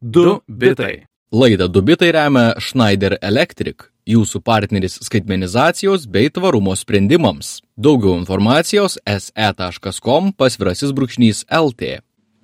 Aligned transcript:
Du 0.00 0.40
bitai. 0.48 1.06
Laidą 1.32 1.68
Dubitai 1.68 2.10
remia 2.10 2.56
Schneider 2.58 3.14
Electric, 3.22 3.84
jūsų 4.10 4.40
partneris 4.42 4.96
skaitmenizacijos 5.06 6.08
bei 6.10 6.26
tvarumo 6.34 6.74
sprendimams. 6.74 7.60
Daugiau 7.78 8.16
informacijos 8.18 8.98
se.com 9.06 10.32
pasvirasis 10.34 10.90
brūkšnys 10.96 11.44
LT. 11.46 12.00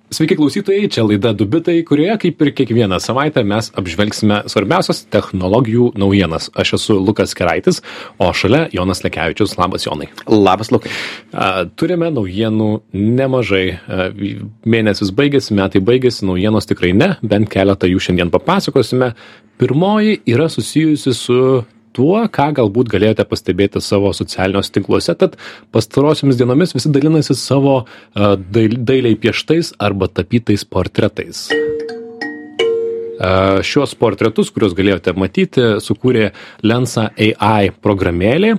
Sveiki 0.07 0.37
klausytojai, 0.39 0.87
čia 0.87 1.03
laida 1.03 1.33
Dubitai, 1.35 1.81
kurioje 1.83 2.13
kaip 2.21 2.43
ir 2.45 2.49
kiekvieną 2.55 2.95
savaitę 3.03 3.41
mes 3.43 3.67
apžvelgsime 3.75 4.37
svarbiausias 4.47 5.01
technologijų 5.11 5.89
naujienas. 5.99 6.47
Aš 6.55 6.77
esu 6.77 6.95
Lukas 6.95 7.35
Keraitis, 7.35 7.81
o 8.15 8.29
šalia 8.31 8.69
Jonas 8.71 9.03
Lekevičius. 9.03 9.57
Labas 9.59 9.83
Jonai. 9.83 10.07
Labas 10.31 10.71
Lukai. 10.71 10.93
Turime 11.75 12.07
naujienų 12.15 12.69
nemažai. 12.95 13.65
Mėnesis 14.63 15.11
baigėsi, 15.11 15.51
metai 15.59 15.83
baigėsi, 15.83 16.23
naujienos 16.29 16.71
tikrai 16.71 16.93
ne, 16.95 17.17
bent 17.19 17.51
keletą 17.51 17.91
jų 17.91 17.99
šiandien 18.07 18.31
papasakosime. 18.31 19.11
Pirmoji 19.59 20.21
yra 20.23 20.47
susijusi 20.47 21.11
su 21.19 21.41
tuo, 21.97 22.21
ką 22.29 22.51
galbūt 22.61 22.91
galėjote 22.93 23.25
pastebėti 23.27 23.81
savo 23.83 24.13
socialiniuose 24.15 24.73
tinkluose, 24.77 25.17
tad 25.17 25.37
pastarosiomis 25.75 26.39
dienomis 26.39 26.75
visi 26.77 26.93
dalinasi 26.93 27.37
savo 27.37 27.79
dailiai 28.15 29.17
pieštais 29.17 29.73
arba 29.89 30.11
tapytais 30.11 30.67
portretais. 30.67 31.47
Šios 33.17 33.95
portretus, 33.97 34.51
kuriuos 34.53 34.75
galėjote 34.77 35.13
matyti, 35.17 35.63
sukūrė 35.81 36.29
Lensa 36.61 37.07
AI 37.17 37.71
programėlė. 37.81 38.51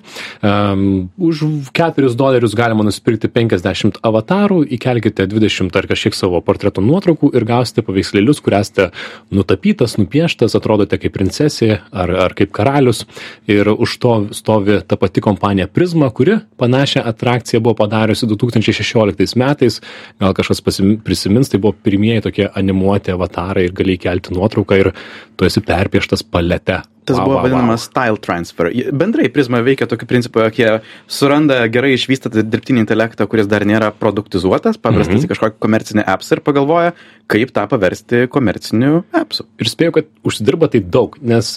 Už 0.43 1.43
4 1.77 2.11
dolerius 2.19 2.57
galima 2.59 2.83
nusipirkti 2.87 3.31
50 3.31 4.01
avatarų, 4.03 4.65
įkelkite 4.75 5.29
20 5.31 5.79
ar 5.79 5.87
kažkiek 5.91 6.17
savo 6.19 6.41
portreto 6.43 6.83
nuotraukų 6.83 7.31
ir 7.39 7.47
gausite 7.47 7.85
paveikslėlius, 7.87 8.43
kur 8.43 8.59
esate 8.59 8.89
nutapytas, 9.31 9.95
nupieštas, 10.01 10.57
atrodote 10.59 10.99
kaip 10.99 11.15
princesė 11.15 11.79
ar, 11.93 12.15
ar 12.27 12.35
kaip 12.39 12.51
karalius. 12.57 13.05
Ir 13.47 13.71
už 13.71 13.97
to 14.03 14.17
stovi 14.35 14.81
ta 14.83 14.99
pati 14.99 15.23
kompanija 15.23 15.69
Prisma, 15.71 16.11
kuri 16.11 16.41
panašią 16.59 17.05
atrakciją 17.07 17.63
buvo 17.63 17.79
padariusi 17.85 18.27
2016 18.27 19.39
metais. 19.39 19.79
Gal 20.19 20.35
kažkas 20.35 20.65
prisimins, 21.07 21.53
tai 21.53 21.63
buvo 21.63 21.77
pirmieji 21.79 22.27
tokie 22.27 22.51
animuoti 22.59 23.15
avatarai 23.15 23.69
ir 23.69 23.77
gali 23.77 23.95
įkelti 23.95 24.35
nuotrauką 24.35 24.48
nuotrauką 24.49 24.79
ir 24.81 24.95
tu 25.37 25.49
esi 25.49 25.63
perpieštas 25.65 26.25
palete. 26.25 26.83
Tas 27.09 27.17
wow, 27.17 27.25
buvo 27.25 27.37
wow, 27.39 27.45
vadinamas 27.47 27.87
wow. 27.87 27.89
style 27.89 28.21
transfer. 28.21 28.69
Bendrai 28.93 29.31
Prisma 29.33 29.63
veikia 29.65 29.87
tokiu 29.89 30.09
principu, 30.11 30.43
jog 30.45 30.59
jie 30.61 30.73
suranda 31.09 31.63
gerai 31.73 31.95
išvystytą 31.97 32.45
dirbtinį 32.45 32.85
intelektą, 32.85 33.25
kuris 33.31 33.49
dar 33.49 33.65
nėra 33.69 33.89
produktizuotas, 33.97 34.77
paprastas 34.77 35.15
mm 35.15 35.23
-hmm. 35.23 35.29
į 35.29 35.33
kažkokį 35.33 35.63
komercinį 35.65 36.05
appsą 36.05 36.37
ir 36.37 36.45
pagalvoja, 36.45 36.93
kaip 37.27 37.55
tą 37.57 37.65
paversti 37.71 38.27
komerciniu 38.29 39.05
appsu. 39.13 39.49
Ir 39.57 39.73
spėjau, 39.73 39.97
kad 40.01 40.13
užsidirba 40.23 40.69
tai 40.69 40.85
daug, 40.85 41.17
nes 41.23 41.57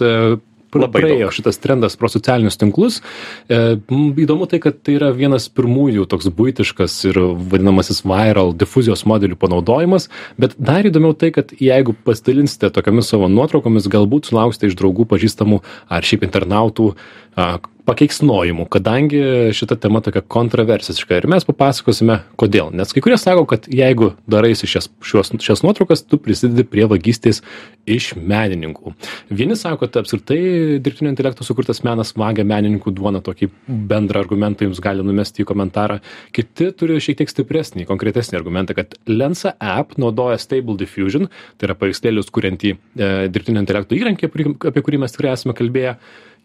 Labai 0.80 1.02
praėjo 1.02 1.28
daug. 1.28 1.36
šitas 1.36 1.60
trendas 1.60 1.98
pro 2.00 2.08
socialinius 2.12 2.60
tinklus. 2.62 3.02
E, 3.52 3.78
įdomu 4.24 4.48
tai, 4.48 4.62
kad 4.64 4.80
tai 4.86 4.96
yra 5.00 5.12
vienas 5.16 5.50
pirmųjų 5.52 6.08
toks 6.12 6.30
būtiškas 6.38 6.96
ir 7.10 7.20
vadinamasis 7.52 8.04
viral 8.08 8.54
difuzijos 8.56 9.04
modelių 9.10 9.36
panaudojimas, 9.42 10.08
bet 10.40 10.56
dar 10.58 10.88
įdomiau 10.88 11.18
tai, 11.18 11.34
kad 11.36 11.52
jeigu 11.60 11.96
pasidalinsite 12.08 12.72
tokiamis 12.72 13.12
savo 13.12 13.28
nuotraukomis, 13.32 13.90
galbūt 13.92 14.32
sulauksite 14.32 14.72
iš 14.72 14.78
draugų, 14.80 15.10
pažįstamų 15.12 15.62
ar 15.92 16.08
šiaip 16.08 16.24
internautų 16.30 16.94
pakeiksnojimų, 17.92 18.68
kadangi 18.72 19.22
šita 19.58 19.76
tema 19.82 20.02
tokia 20.04 20.22
kontroversiška 20.22 21.18
ir 21.18 21.28
mes 21.32 21.46
papasakosime, 21.48 22.20
kodėl. 22.40 22.70
Nes 22.76 22.94
kai 22.94 23.02
kurie 23.04 23.18
sako, 23.20 23.46
kad 23.50 23.66
jeigu 23.72 24.12
daraisi 24.30 24.70
šias, 24.70 24.90
šios, 25.06 25.34
šias 25.42 25.64
nuotraukas, 25.66 26.04
tu 26.06 26.20
prisidedi 26.22 26.66
prie 26.68 26.86
vagystės 26.92 27.42
iš 27.90 28.12
menininkų. 28.16 28.94
Vieni 29.34 29.58
sako, 29.60 29.88
kad 29.88 30.02
apskritai 30.04 30.78
dirbtinio 30.84 31.12
intelekto 31.12 31.46
sukurtas 31.48 31.82
menas 31.88 32.14
vagia 32.20 32.46
menininkų 32.48 32.94
duoną, 32.96 33.24
tokį 33.26 33.50
bendrą 33.68 34.24
argumentą 34.24 34.68
jums 34.68 34.82
gali 34.84 35.06
numesti 35.06 35.44
į 35.44 35.50
komentarą. 35.50 36.00
Kiti 36.36 36.70
turi 36.78 37.02
šiek 37.02 37.24
tiek 37.24 37.34
stipresnį, 37.34 37.88
konkretesnį 37.90 38.40
argumentą, 38.40 38.78
kad 38.78 38.94
Lensa 39.10 39.56
app 39.58 39.98
naudoja 40.02 40.40
Stable 40.42 40.78
Diffusion, 40.80 41.32
tai 41.58 41.72
yra 41.72 41.80
paveikslėlius 41.80 42.30
kuriantį 42.34 42.76
e, 42.76 43.14
dirbtinio 43.34 43.64
intelekto 43.64 43.98
įrankį, 43.98 44.30
apie 44.70 44.86
kurį 44.86 45.02
mes 45.02 45.18
tikrai 45.18 45.34
esame 45.34 45.58
kalbėję 45.58 45.98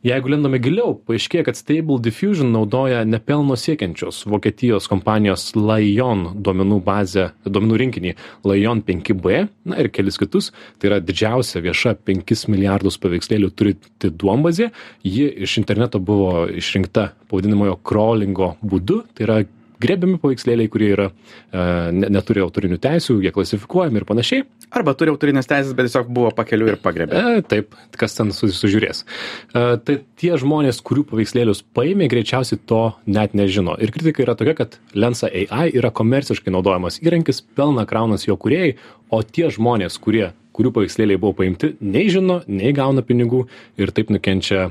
jeigu 0.04 0.30
lendame 0.30 0.58
giliau 0.62 0.94
paaiškėja 1.08 1.46
kad 1.48 1.58
stable 1.58 1.98
diffusion 2.02 2.52
naudoja 2.54 3.02
nepelno 3.08 3.56
siekiančios 3.58 4.24
vokietijos 4.28 4.88
kompanijos 4.90 5.48
lion 5.56 6.28
duomenų 6.46 6.80
bazę 6.86 7.30
duomenų 7.46 7.80
rinkinį 7.82 8.14
lion 8.46 8.82
penki 8.86 9.16
b 9.16 9.46
na 9.64 9.80
ir 9.82 9.90
kelis 9.94 10.20
kitus. 10.20 10.52
Tai 10.78 10.90
yra 10.90 11.00
didžiausia 11.02 11.62
vieša 11.64 11.96
penkis 12.06 12.46
milijardus 12.52 13.00
paveikslėlių 13.02 13.50
turinti 13.56 14.12
duombazė. 14.12 14.70
Ji 15.06 15.28
iš 15.46 15.58
interneto 15.62 16.00
buvo 16.02 16.46
išrinkta 16.50 17.10
pavadinamojo 17.30 17.78
krolingo 17.86 18.54
būdu. 18.62 19.02
Tai 19.16 19.28
yra 19.28 19.40
griebiami 19.82 20.18
paveikslėliai, 20.22 20.70
kurie 20.72 20.90
yra, 20.94 21.08
e, 21.10 21.64
ne, 21.96 22.10
neturi 22.12 22.42
autorinių 22.44 22.78
teisių, 22.82 23.18
jie 23.24 23.32
klasifikuojami 23.34 24.00
ir 24.00 24.06
panašiai. 24.08 24.44
Arba 24.76 24.96
turi 24.98 25.12
autorinės 25.12 25.48
teisės, 25.50 25.74
bet 25.76 25.88
tiesiog 25.88 26.08
buvo 26.12 26.32
pakeliu 26.36 26.70
ir 26.70 26.78
pagrebė. 26.82 27.16
E, 27.16 27.42
taip, 27.46 27.76
kas 27.98 28.16
ten 28.18 28.32
su, 28.36 28.50
sužiūrės. 28.54 29.04
E, 29.04 29.64
tai 29.86 29.98
tie 30.20 30.32
žmonės, 30.40 30.80
kurių 30.86 31.06
paveikslėlius 31.12 31.62
paėmė, 31.76 32.10
greičiausiai 32.12 32.60
to 32.68 32.82
net 33.06 33.36
nežino. 33.38 33.76
Ir 33.82 33.94
kritika 33.94 34.24
yra 34.24 34.36
tokia, 34.38 34.56
kad 34.62 34.78
Lensa 34.96 35.30
AI 35.30 35.70
yra 35.76 35.92
komerciškai 35.94 36.54
naudojamas 36.54 37.00
įrankis, 37.04 37.42
pelna 37.56 37.86
kraunas 37.88 38.26
jo 38.28 38.38
kuriejai, 38.40 38.76
o 39.12 39.22
tie 39.22 39.50
žmonės, 39.54 40.00
kurie 40.02 40.32
kurių 40.56 40.72
paveikslėliai 40.72 41.20
buvo 41.20 41.36
paimti, 41.42 41.74
nei 41.84 42.08
žino, 42.12 42.40
nei 42.48 42.72
gauna 42.76 43.04
pinigų 43.04 43.44
ir 43.76 43.92
taip 43.96 44.08
nukenčia 44.14 44.70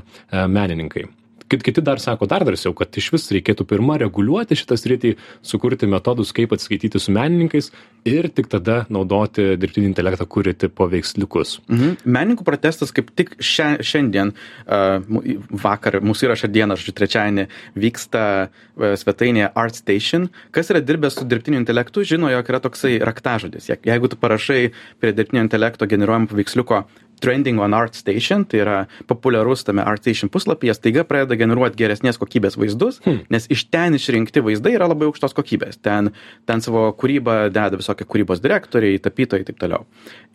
menininkai 0.50 1.06
kit 1.48 1.62
kiti 1.62 1.82
dar 1.82 2.00
sako 2.02 2.26
dar 2.26 2.44
drąsiau 2.46 2.74
kad 2.76 2.96
išvis 2.98 3.28
reikėtų 3.34 3.66
pirma 3.68 3.98
reguliuoti 4.02 4.58
šitą 4.58 4.78
sritį 4.80 5.14
sukurti 5.46 5.88
metodus 5.90 6.32
kaip 6.36 6.54
atsiskaityti 6.56 7.00
su 7.02 7.14
menininkais 7.14 7.70
ir 8.06 8.28
tik 8.34 8.50
tada 8.52 8.84
naudoti 8.92 9.54
dirbtinį 9.60 9.90
intelektą 9.90 10.26
kuriate 10.26 10.68
paveiksliukus. 10.68 11.60
Mhm. 11.68 11.96
menininkų 12.04 12.46
protestas 12.46 12.92
kaip 12.94 13.10
tik 13.16 13.36
šia 13.40 13.76
šiandien 13.80 14.32
a 14.66 15.00
vakar 15.66 16.00
mūsų 16.04 16.28
įrašo 16.28 16.50
dieną 16.52 16.76
žodžiu 16.78 16.94
trečiadienį 16.98 17.46
vyksta 17.76 18.22
svetainėje 18.76 19.50
artstation. 19.54 20.28
Kas 20.54 20.70
yra 20.72 20.82
dirbęs 20.84 21.18
su 21.18 21.26
dirbtiniu 21.28 21.60
intelektu 21.62 22.04
žino 22.04 22.30
jog 22.32 22.50
yra 22.50 22.60
toksai 22.62 22.98
raktažodis. 23.04 23.70
Jeigu 23.70 24.10
tu 24.10 24.18
parašai 24.20 24.70
prie 25.00 25.12
dirbtinio 25.16 25.44
intelekto 25.46 25.88
generuojamo 25.90 26.30
paveiksliuko 26.32 26.84
trending 27.20 27.60
on 27.62 27.74
ArtStation, 27.76 28.44
tai 28.48 28.60
yra 28.62 28.76
populiarus 29.08 29.64
tame 29.66 29.84
ArtStation 29.86 30.30
puslapyje, 30.32 30.76
staiga 30.76 31.04
pradeda 31.08 31.38
generuoti 31.38 31.78
geresnės 31.80 32.20
kokybės 32.20 32.58
vaizdus, 32.60 33.00
hmm. 33.04 33.26
nes 33.32 33.48
iš 33.52 33.66
ten 33.72 33.96
išrinkti 33.96 34.42
vaizdai 34.44 34.76
yra 34.76 34.88
labai 34.90 35.08
aukštos 35.10 35.36
kokybės. 35.36 35.80
Ten, 35.84 36.12
ten 36.48 36.64
savo 36.64 36.88
kūrybą 36.98 37.46
deda 37.54 37.78
visokie 37.78 38.06
kūrybos 38.08 38.42
direktoriai, 38.44 39.00
tapytojai 39.02 39.42
ir 39.44 39.50
taip 39.50 39.60
toliau. 39.62 39.86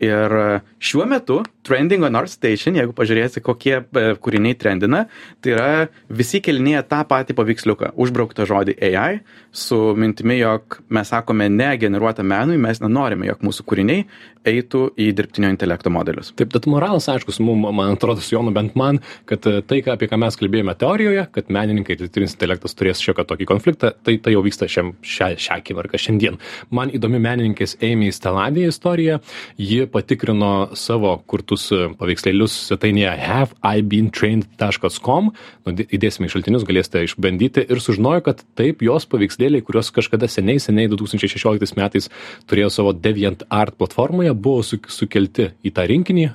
Ir 0.01 0.37
šiuo 0.81 1.05
metu 1.09 1.41
trending 1.67 2.05
on 2.07 2.17
ArtStation, 2.17 2.77
jeigu 2.79 2.95
pažiūrėsi, 2.97 3.43
kokie 3.45 3.75
e, 3.81 4.05
kūriniai 4.21 4.57
trendina, 4.57 5.03
tai 5.41 5.53
yra 5.53 5.69
visi 6.09 6.41
kelinėje 6.43 6.83
tą 6.89 7.03
patį 7.09 7.35
paveiksliuką, 7.37 7.93
užbrauktą 8.01 8.47
žodį 8.49 8.77
AI, 8.89 9.21
su 9.53 9.77
mintimi, 9.99 10.39
jog 10.41 10.79
mes 10.89 11.11
sakome 11.13 11.49
ne 11.53 11.69
generuotą 11.81 12.25
menui, 12.25 12.57
mes 12.61 12.81
nenorime, 12.81 13.27
jog 13.29 13.45
mūsų 13.45 13.67
kūriniai 13.69 14.05
eitų 14.47 14.87
į 14.97 15.11
dirbtinio 15.17 15.51
intelekto 15.53 15.91
modelius. 15.93 16.31
Taip, 16.37 16.49
tad 16.53 16.65
moralas 16.71 17.09
aiškus, 17.11 17.41
mum, 17.43 17.67
man 17.75 17.95
atrodo, 17.95 18.23
su 18.23 18.35
Jonu 18.35 18.53
bent 18.55 18.77
man, 18.79 19.01
kad 19.29 19.45
e, 19.49 19.59
tai, 19.67 19.81
apie 19.93 20.09
ką 20.09 20.19
mes 20.21 20.37
kalbėjome 20.39 20.75
teorijoje, 20.79 21.27
kad 21.35 21.51
menininkai 21.53 21.97
ir 21.97 22.05
dirbtinis 22.05 22.35
intelektas 22.37 22.77
turės 22.77 23.03
šiokį 23.03 23.27
tokį 23.29 23.49
konfliktą, 23.49 23.91
tai 24.05 24.17
tai 24.23 24.35
jau 24.35 24.43
vyksta 24.45 24.69
šiam, 24.71 24.93
šią, 25.03 25.33
šią 25.41 25.59
akimirką 25.59 25.99
šiandien. 26.01 26.39
Man 26.73 26.93
įdomi 26.93 27.19
menininkės 27.21 27.77
Amy 27.83 28.11
Steladė 28.15 28.67
istorija, 28.69 29.19
ji 29.59 29.85
patikrino 29.91 30.71
savo 30.79 31.17
kurtus 31.29 31.67
e, 31.73 31.89
paveikslėlius 31.99 32.55
svetainėje 32.69 33.13
haveibeentrained.com, 33.25 35.31
nu, 35.31 35.75
įdėsime 35.83 36.29
į 36.29 36.35
šaltinius, 36.35 36.67
galėsite 36.67 37.03
išbandyti. 37.07 37.65
Ir 37.71 37.83
sužinojo, 37.83 38.23
kad 38.29 38.45
taip 38.59 38.83
jos 38.85 39.07
paveikslėliai, 39.11 39.65
kuriuos 39.65 39.91
kažkada 39.95 40.29
seniai, 40.31 40.61
seniai 40.61 40.89
2016 40.91 41.77
metais 41.79 42.09
turėjo 42.49 42.71
savo 42.73 42.93
DeviantArt 42.95 43.77
platformoje, 43.79 44.33
buvo 44.33 44.63
su, 44.65 44.79
sukelti 44.91 45.51
į 45.65 45.73
tą 45.75 45.85
rinkinį, 45.89 46.27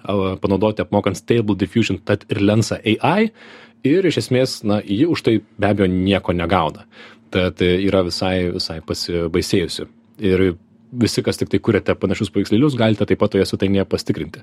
panaudoti 0.42 0.84
apmokant 0.84 1.18
Stable 1.18 1.56
Diffusion, 1.58 2.00
tad 2.04 2.26
ir 2.32 2.42
Lensa 2.42 2.80
AI 2.82 3.30
ir 3.86 4.08
iš 4.08 4.20
esmės, 4.24 4.60
na, 4.66 4.80
ji 4.82 5.06
už 5.10 5.24
tai 5.26 5.38
be 5.58 5.70
abejo 5.70 5.88
nieko 5.92 6.34
negauna. 6.36 6.86
Tad 7.34 7.60
yra 7.62 8.04
visai, 8.06 8.48
visai 8.54 8.80
pasibaisėjusi. 8.86 9.86
Ir 10.24 10.46
visi, 10.92 11.22
kas 11.22 11.38
tik 11.40 11.50
tai 11.52 11.60
kuriate 11.62 11.94
panašius 11.98 12.30
paveikslėlius, 12.34 12.76
galite 12.78 13.06
taip 13.08 13.20
pat 13.20 13.34
toje 13.34 13.46
svetainėje 13.48 13.86
pastikrinti. 13.90 14.42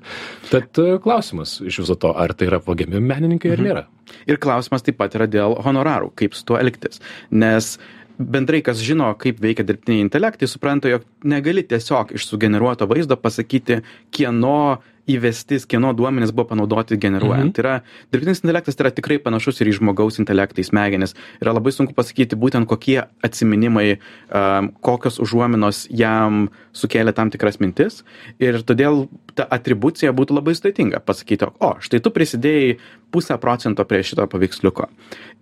Tad 0.50 0.80
e, 0.80 0.96
klausimas 1.02 1.56
iš 1.64 1.80
viso 1.82 1.96
to, 2.00 2.12
ar 2.12 2.34
tai 2.36 2.48
yra 2.50 2.60
vagiami 2.64 3.00
menininkai 3.02 3.54
ar 3.54 3.60
mhm. 3.60 3.68
nėra. 3.68 3.84
Ir 4.30 4.40
klausimas 4.42 4.84
taip 4.86 4.98
pat 5.00 5.16
yra 5.18 5.28
dėl 5.30 5.56
honorarų, 5.64 6.12
kaip 6.20 6.36
su 6.36 6.46
tuo 6.48 6.60
elgtis. 6.60 7.02
Nes 7.34 7.74
bendrai 8.18 8.62
kas 8.62 8.82
žino 8.84 9.10
kaip 9.18 9.40
veikia 9.42 9.66
dirbtiniai 9.66 10.04
intelektai 10.06 10.48
supranta 10.50 10.90
jog 10.92 11.06
negali 11.24 11.64
tiesiog 11.66 12.14
iš 12.14 12.28
sugeneruoto 12.30 12.86
vaizdo 12.90 13.16
pasakyti 13.20 13.80
kieno 14.14 14.82
įvestis 15.10 15.66
kieno 15.68 15.92
duomenys 15.96 16.32
buvo 16.32 16.48
panaudoti 16.52 16.96
generuojant. 17.00 17.50
Mhm. 17.50 17.54
Tai 17.56 17.64
yra, 17.64 17.74
dirbtinis 18.12 18.40
intelektas 18.42 18.76
tai 18.76 18.86
yra 18.86 18.94
tikrai 18.96 19.18
panašus 19.22 19.60
ir 19.60 19.70
į 19.70 19.76
žmogaus 19.78 20.18
intelektą, 20.20 20.62
į 20.62 20.68
smegenis. 20.70 21.14
Yra 21.42 21.54
labai 21.56 21.74
sunku 21.76 21.96
pasakyti 21.96 22.38
būtent 22.40 22.68
kokie 22.70 23.02
atsiminimai, 23.24 23.98
um, 24.32 24.72
kokios 24.84 25.20
užuominos 25.22 25.84
jam 25.92 26.48
sukėlė 26.72 27.14
tam 27.16 27.32
tikras 27.34 27.60
mintis. 27.60 28.02
Ir 28.40 28.62
todėl 28.64 29.08
ta 29.36 29.46
atribucija 29.50 30.14
būtų 30.16 30.38
labai 30.38 30.56
sudėtinga 30.56 31.02
pasakyti, 31.04 31.50
o 31.60 31.74
štai 31.84 32.00
tu 32.00 32.12
prisidėjai 32.14 32.78
pusę 33.14 33.38
procento 33.38 33.86
prie 33.88 34.02
šito 34.06 34.26
paveiksliuko. 34.30 34.88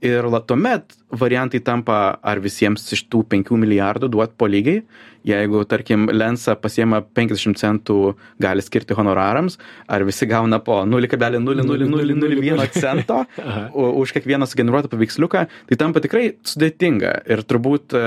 Ir 0.05 0.29
tuomet 0.47 0.97
variantai 1.23 1.61
tampa 1.65 2.19
ar 2.23 2.41
visiems 2.43 2.85
iš 2.97 3.07
tų 3.13 3.23
5 3.33 3.57
milijardų 3.63 4.09
duot 4.13 4.37
po 4.37 4.49
lygiai, 4.51 4.83
jeigu, 5.29 5.63
tarkim, 5.69 6.09
Lensa 6.11 6.57
pasiema 6.59 7.03
50 7.03 7.59
centų 7.61 7.99
gali 8.43 8.65
skirti 8.65 8.97
honorarams, 8.99 9.59
ar 9.87 10.05
visi 10.09 10.27
gauna 10.27 10.59
po 10.65 10.81
0,0001 10.89 12.69
cento 12.83 13.23
už 14.03 14.15
kiekvieną 14.17 14.49
sugeneruotą 14.51 14.91
paveiksliuką, 14.93 15.45
tai 15.71 15.79
tampa 15.79 16.03
tikrai 16.03 16.33
sudėtinga. 16.47 17.15
Ir 17.31 17.45
turbūt 17.47 17.95
e, 17.95 18.03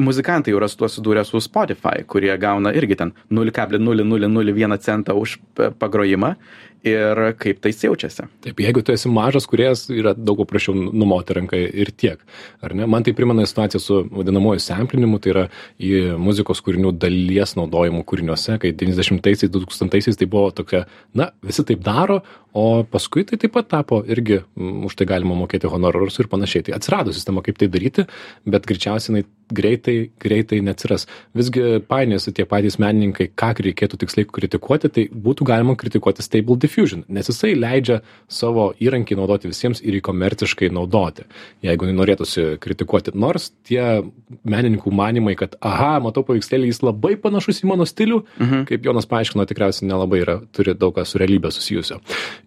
muzikantai 0.00 0.52
jau 0.52 0.60
yra 0.60 0.68
su 0.70 0.78
tuo 0.80 0.88
sudūrę 0.90 1.24
su 1.26 1.40
Spotify, 1.44 2.04
kurie 2.08 2.32
gauna 2.40 2.72
irgi 2.76 2.96
ten 2.96 3.12
0,0001 3.30 4.78
centą 4.78 5.16
už 5.18 5.38
pagrojimą 5.78 6.34
ir 6.86 7.18
kaip 7.40 7.60
tai 7.60 7.72
jaučiasi. 7.76 8.26
Taip, 8.44 8.60
jeigu 8.64 8.82
tu 8.84 8.92
esi 8.94 9.10
mažas 9.12 9.46
kuriejas, 9.48 9.84
yra 9.92 10.14
daug 10.16 10.40
paprasčiau 10.40 10.74
numoti 10.76 11.36
ranką 11.36 11.60
ir 11.60 11.92
tiek. 11.92 12.22
Ar 12.64 12.74
ne? 12.76 12.86
Man 12.88 13.04
tai 13.04 13.12
primena 13.16 13.44
situaciją 13.46 13.80
su 13.80 14.00
vadinamoju 14.08 14.62
samplinimu, 14.64 15.20
tai 15.20 15.34
yra 15.34 15.46
į 15.76 16.16
muzikos 16.20 16.62
kūrinių 16.64 16.94
dalies 17.00 17.56
naudojimu 17.58 18.04
kūriniuose, 18.08 18.56
kai 18.62 18.72
90-aisiais, 18.72 19.52
2000-aisiais 19.52 20.20
tai 20.20 20.30
buvo 20.30 20.50
tokia, 20.56 20.86
na, 21.14 21.30
visi 21.44 21.66
taip 21.68 21.84
daro, 21.84 22.22
o 22.52 22.82
paskui 22.84 23.24
tai 23.28 23.38
taip 23.40 23.54
pat 23.56 23.68
tapo 23.70 24.00
irgi, 24.02 24.42
už 24.56 24.96
tai 24.98 25.06
galima 25.10 25.36
mokėti 25.38 25.70
honorarus 25.70 26.20
ir 26.22 26.30
panašiai. 26.32 26.66
Tai 26.66 26.78
atsirado 26.78 27.14
sistema, 27.14 27.44
kaip 27.46 27.60
tai 27.60 27.70
daryti, 27.72 28.06
bet 28.48 28.66
greičiausiai 28.68 29.14
jinai 29.14 29.28
greitai, 29.50 30.10
greitai 30.20 30.60
neatsiras. 30.64 31.06
Visgi 31.36 31.80
painiosi 31.90 32.32
tie 32.34 32.46
patys 32.48 32.78
menininkai, 32.82 33.30
ką 33.38 33.50
reikėtų 33.66 33.98
tiksliai 34.00 34.28
kritikuoti, 34.30 34.90
tai 34.94 35.06
būtų 35.10 35.46
galima 35.48 35.76
kritikuoti 35.78 36.24
Stable 36.24 36.56
Diffusion, 36.60 37.04
nes 37.08 37.30
jisai 37.30 37.52
leidžia 37.58 38.00
savo 38.30 38.70
įrankį 38.82 39.18
naudoti 39.18 39.50
visiems 39.50 39.82
ir 39.82 39.98
jį 39.98 40.02
komerciškai 40.06 40.70
naudoti, 40.74 41.26
jeigu 41.66 41.90
norėtųsi 41.94 42.46
kritikuoti. 42.62 43.14
Nors 43.18 43.50
tie 43.66 43.82
menininkų 44.46 44.92
manimai, 44.94 45.36
kad, 45.38 45.56
aha, 45.60 45.98
matau 46.04 46.24
paveikslėlį, 46.26 46.70
jis 46.70 46.82
labai 46.86 47.16
panašus 47.20 47.62
į 47.64 47.70
mano 47.72 47.86
stilių, 47.88 48.22
mhm. 48.38 48.64
kaip 48.70 48.86
Jonas 48.86 49.08
paaiškino, 49.10 49.46
tikriausiai 49.50 49.90
nelabai 49.90 50.22
yra, 50.24 50.38
turi 50.54 50.76
daug 50.78 50.94
kas 50.96 51.12
su 51.12 51.20
realybė 51.20 51.52
susijusio. 51.54 52.00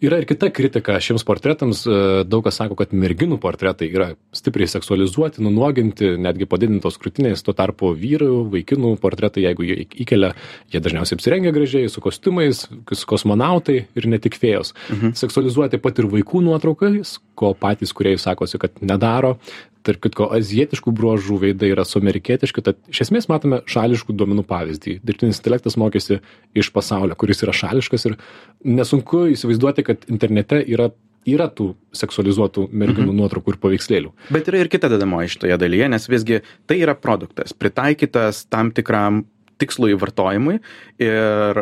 Yra 0.03 0.19
ir 0.19 0.27
kita 0.27 0.49
kritika 0.51 0.97
šiems 0.99 1.23
portretams, 1.27 1.85
daug 2.27 2.43
kas 2.43 2.57
sako, 2.59 2.75
kad 2.79 2.91
merginų 2.91 3.37
portretai 3.43 3.87
yra 3.87 4.09
stipriai 4.35 4.67
seksualizuoti, 4.67 5.43
nunuoginti, 5.43 6.13
netgi 6.19 6.47
padidintos 6.49 6.83
tos 6.83 6.99
krūtinės, 6.99 7.43
tuo 7.45 7.55
tarpu 7.55 7.93
vyrų, 7.95 8.49
vaikinų 8.51 8.97
portretai, 9.01 9.45
jeigu 9.47 9.65
jie 9.67 9.77
įkelia, 10.03 10.33
jie 10.73 10.81
dažniausiai 10.83 11.17
apsirengia 11.17 11.53
gražiai, 11.55 11.87
su 11.91 12.03
kostiumais, 12.03 12.65
kosmonautai 13.07 13.79
ir 13.95 14.09
ne 14.11 14.19
tik 14.19 14.35
fėjos. 14.39 14.73
Mhm. 14.91 15.15
Seksualizuoti 15.19 15.79
pat 15.81 16.03
ir 16.03 16.09
vaikų 16.11 16.43
nuotraukais, 16.49 17.17
ko 17.39 17.53
patys 17.57 17.95
kuriai 17.95 18.19
sakosi, 18.21 18.59
kad 18.61 18.83
nedaro. 18.83 19.37
Tarp 19.83 19.99
kitko, 20.05 20.29
azijietiškų 20.37 20.93
bruožų 20.95 21.39
veidai 21.41 21.73
yra 21.73 21.83
suamerikietiški, 21.87 22.63
tad 22.63 22.79
iš 22.91 23.05
esmės 23.07 23.29
matome 23.31 23.61
šališkų 23.69 24.15
duomenų 24.15 24.45
pavyzdį. 24.47 24.99
Dirbtinis 25.03 25.41
intelektas 25.41 25.75
mokėsi 25.79 26.21
iš 26.55 26.69
pasaulio, 26.75 27.17
kuris 27.19 27.43
yra 27.43 27.55
šališkas 27.55 28.07
ir 28.07 28.19
nesunku 28.63 29.25
įsivaizduoti, 29.33 29.85
kad 29.87 30.07
internete 30.11 30.63
yra 30.63 30.93
yra 31.29 31.47
tų 31.51 31.69
seksualizuotų 31.95 32.67
merginų 32.71 33.11
mhm. 33.11 33.19
nuotraukų 33.21 33.53
ir 33.53 33.59
paveikslėlių. 33.63 34.11
Bet 34.33 34.49
yra 34.51 34.63
ir 34.63 34.69
kita 34.71 34.89
dedamoji 34.91 35.31
šitoje 35.35 35.57
dalyje, 35.61 35.89
nes 35.93 36.07
visgi 36.11 36.41
tai 36.69 36.79
yra 36.83 36.95
produktas, 36.99 37.55
pritaikytas 37.55 38.43
tam 38.51 38.73
tikram 38.75 39.23
tikslui 39.61 39.95
vartojimui 39.99 40.59
ir 41.01 41.59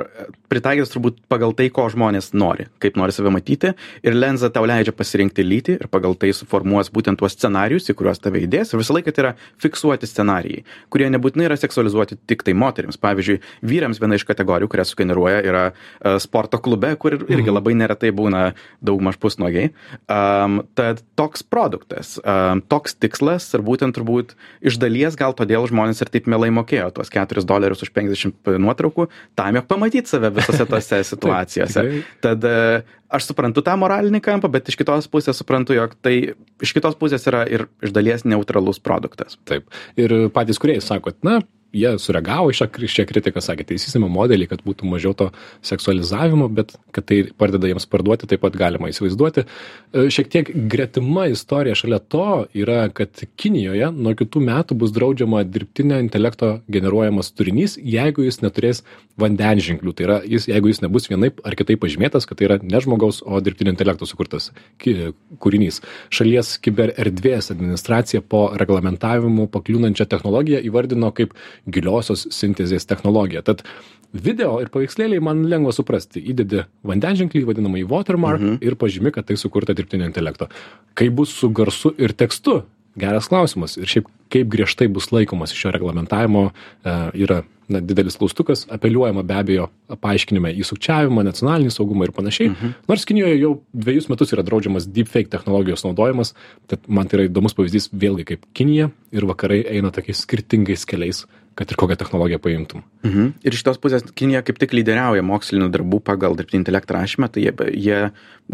pritaikytas 0.52 0.92
turbūt 0.94 1.22
pagal 1.32 1.54
tai, 1.58 1.70
ko 1.74 1.86
žmonės 1.92 2.32
nori, 2.38 2.68
kaip 2.84 2.98
nori 3.00 3.16
save 3.16 3.32
matyti. 3.34 3.72
Ir 4.04 4.18
lenza 4.18 4.52
tau 4.54 4.66
leidžia 4.68 4.94
pasirinkti 4.96 5.46
lytį 5.46 5.78
ir 5.80 5.90
pagal 5.92 6.16
tai 6.20 6.34
suformuos 6.36 6.92
būtent 6.94 7.20
tuos 7.20 7.36
scenarius, 7.38 7.90
į 7.92 7.96
kuriuos 8.00 8.22
tave 8.24 8.44
įdės. 8.46 8.74
Ir 8.74 8.82
visą 8.82 8.96
laiką 8.98 9.14
tai 9.16 9.24
yra 9.26 9.34
fiksuoti 9.64 10.10
scenarijai, 10.10 10.66
kurie 10.92 11.08
nebūtinai 11.14 11.48
yra 11.50 11.60
seksualizuoti 11.60 12.20
tik 12.30 12.46
tai 12.48 12.56
moteriams. 12.58 13.00
Pavyzdžiui, 13.02 13.40
vyrams 13.66 14.02
viena 14.02 14.20
iš 14.20 14.28
kategorijų, 14.28 14.72
kurią 14.72 14.88
sugeneruoja, 14.90 15.42
yra 15.48 15.64
uh, 15.72 16.18
sporto 16.22 16.60
klube, 16.64 16.94
kur 17.02 17.16
irgi 17.18 17.48
mhm. 17.48 17.56
labai 17.56 17.76
neretai 17.80 18.12
būna 18.16 18.44
daugmaž 18.84 19.20
pusnogiai. 19.22 19.72
Um, 20.12 20.62
tad 20.78 21.04
toks 21.20 21.46
produktas, 21.48 22.18
um, 22.22 22.64
toks 22.72 22.98
tikslas 23.00 23.48
ir 23.56 23.64
būtent 23.66 23.96
turbūt 23.98 24.36
iš 24.66 24.80
dalies 24.82 25.18
gal 25.20 25.36
todėl 25.38 25.68
žmonės 25.70 26.04
ir 26.04 26.12
taip 26.14 26.28
mielai 26.32 26.52
mokėjo 26.54 26.92
tuos 26.98 27.12
4 27.14 27.46
dolerius 27.48 27.81
už 27.86 27.92
50 27.96 28.52
nuotraukų, 28.62 29.08
tam, 29.38 29.60
jog 29.60 29.70
pamatyt 29.70 30.10
save 30.12 30.32
visose 30.36 30.68
tose 30.70 31.02
situacijose. 31.12 31.86
Tad 32.24 32.46
e, 32.48 32.82
aš 33.12 33.30
suprantu 33.32 33.64
tą 33.66 33.78
moralinį 33.82 34.22
kampą, 34.26 34.52
bet 34.52 34.70
iš 34.72 34.80
kitos 34.80 35.10
pusės 35.12 35.40
suprantu, 35.42 35.76
jog 35.78 35.96
tai 36.04 36.16
iš 36.64 36.76
kitos 36.78 36.98
pusės 37.00 37.28
yra 37.30 37.46
ir 37.50 37.68
iš 37.84 37.96
dalies 37.96 38.28
neutralus 38.28 38.82
produktas. 38.84 39.40
Taip. 39.50 39.68
Ir 40.00 40.32
patys 40.36 40.62
kuriejai 40.62 40.84
sakot, 40.86 41.20
na, 41.28 41.42
jie 41.76 41.94
sureagavo 42.02 42.52
į 42.52 42.58
šią, 42.60 42.68
šią 42.96 43.06
kritiką, 43.10 43.42
sakė, 43.44 43.66
taisysime 43.72 44.10
modelį, 44.12 44.48
kad 44.52 44.64
būtų 44.66 44.90
mažiau 44.90 45.14
to 45.18 45.30
seksualizavimo, 45.66 46.50
bet 46.52 46.74
kad 46.96 47.08
tai 47.10 47.22
padeda 47.38 47.70
jiems 47.72 47.88
parduoti, 47.92 48.28
taip 48.30 48.44
pat 48.44 48.58
galima 48.60 48.92
įsivaizduoti. 48.92 49.46
E, 49.46 50.08
šiek 50.14 50.32
tiek 50.32 50.52
gretima 50.72 51.28
istorija 51.32 51.78
šalia 51.78 52.02
to 52.02 52.28
yra, 52.58 52.84
kad 52.96 53.24
Kinijoje 53.42 53.92
nuo 53.96 54.14
kitų 54.18 54.44
metų 54.46 54.78
bus 54.82 54.94
draudžiama 54.96 55.44
dirbtinio 55.48 56.00
intelekto 56.04 56.54
generuojamas 56.72 57.32
turinys, 57.36 57.78
jeigu 57.80 58.26
jis 58.28 58.42
neturės 58.44 58.84
vandenženklių. 59.22 59.94
Tai 59.96 60.08
yra, 60.08 60.20
jis, 60.28 60.48
jeigu 60.52 60.72
jis 60.72 60.82
nebus 60.84 61.08
vienaip 61.12 61.42
ar 61.48 61.56
kitaip 61.60 61.82
pažymėtas, 61.84 62.28
kad 62.28 62.40
tai 62.40 62.48
yra 62.50 62.60
ne 62.62 62.82
žmogaus, 62.84 63.22
o 63.26 63.40
dirbtinio 63.44 63.74
intelekto 63.74 64.08
sukurtas 64.10 64.52
kūrinys. 64.82 65.82
Šalies 66.14 66.56
kibererdvės 66.64 67.52
administracija 67.54 68.22
po 68.22 68.48
reglamentavimu 68.60 69.48
pakliūnančią 69.54 70.08
technologiją 70.12 70.62
įvardino 70.68 71.12
kaip 71.16 71.36
giliosios 71.70 72.28
sintezės 72.34 72.88
technologija. 72.90 73.44
Tad 73.46 73.64
video 74.12 74.58
ir 74.64 74.72
paveikslėliai 74.74 75.24
man 75.24 75.46
lengva 75.50 75.74
suprasti. 75.76 76.24
Įdedi 76.34 76.66
vandenženklį, 76.88 77.46
vadinamą 77.48 77.82
į 77.84 77.88
watermark 77.92 78.42
mhm. 78.42 78.60
ir 78.66 78.78
pažymi, 78.80 79.14
kad 79.16 79.30
tai 79.30 79.40
sukurta 79.40 79.76
dirbtinio 79.78 80.10
intelekto. 80.10 80.50
Kai 80.98 81.10
bus 81.14 81.34
su 81.38 81.52
garsu 81.56 81.94
ir 82.02 82.16
tekstu, 82.18 82.62
geras 83.00 83.30
klausimas. 83.32 83.78
Ir 83.80 83.90
šiaip 83.90 84.10
kaip 84.32 84.52
griežtai 84.52 84.90
bus 84.92 85.12
laikomas 85.12 85.54
šio 85.56 85.72
reglamentavimo 85.72 86.50
e, 86.50 86.96
yra 87.24 87.42
na, 87.72 87.80
didelis 87.80 88.18
klaustukas, 88.20 88.66
apeliuojama 88.72 89.24
be 89.28 89.36
abejo 89.40 89.68
paaiškinime 90.04 90.52
į 90.60 90.66
sukčiavimą, 90.68 91.24
nacionalinį 91.28 91.72
saugumą 91.72 92.08
ir 92.08 92.14
panašiai. 92.16 92.52
Mhm. 92.52 92.74
Nors 92.92 93.06
Kinijoje 93.08 93.40
jau 93.40 93.54
dviejus 93.72 94.10
metus 94.12 94.34
yra 94.36 94.44
draudžiamas 94.48 94.90
deepfake 94.92 95.32
technologijos 95.32 95.86
naudojimas, 95.88 96.34
tad 96.72 96.84
man 96.88 97.08
tai 97.08 97.20
yra 97.20 97.30
įdomus 97.30 97.56
pavyzdys 97.58 97.92
vėlgi 97.96 98.28
kaip 98.34 98.48
Kinija 98.58 98.92
ir 99.16 99.28
vakarai 99.30 99.62
eina 99.72 99.92
tokiais 99.96 100.26
skirtingais 100.26 100.88
keliais 100.88 101.26
kad 101.56 101.72
ir 101.72 101.78
kokią 101.78 101.98
technologiją 102.00 102.40
paimtum. 102.40 102.84
Mhm. 103.04 103.34
Ir 103.44 103.56
iš 103.56 103.64
tos 103.68 103.80
pusės 103.82 104.06
Kinija 104.16 104.42
kaip 104.48 104.60
tik 104.62 104.74
lyderiauja 104.76 105.24
mokslinių 105.26 105.68
darbų 105.74 106.00
pagal 106.08 106.38
dirbtinį 106.40 106.64
intelektą 106.64 106.96
rašymą, 106.96 107.28
tai 107.34 107.44
jie, 107.44 107.54
jie 107.76 108.00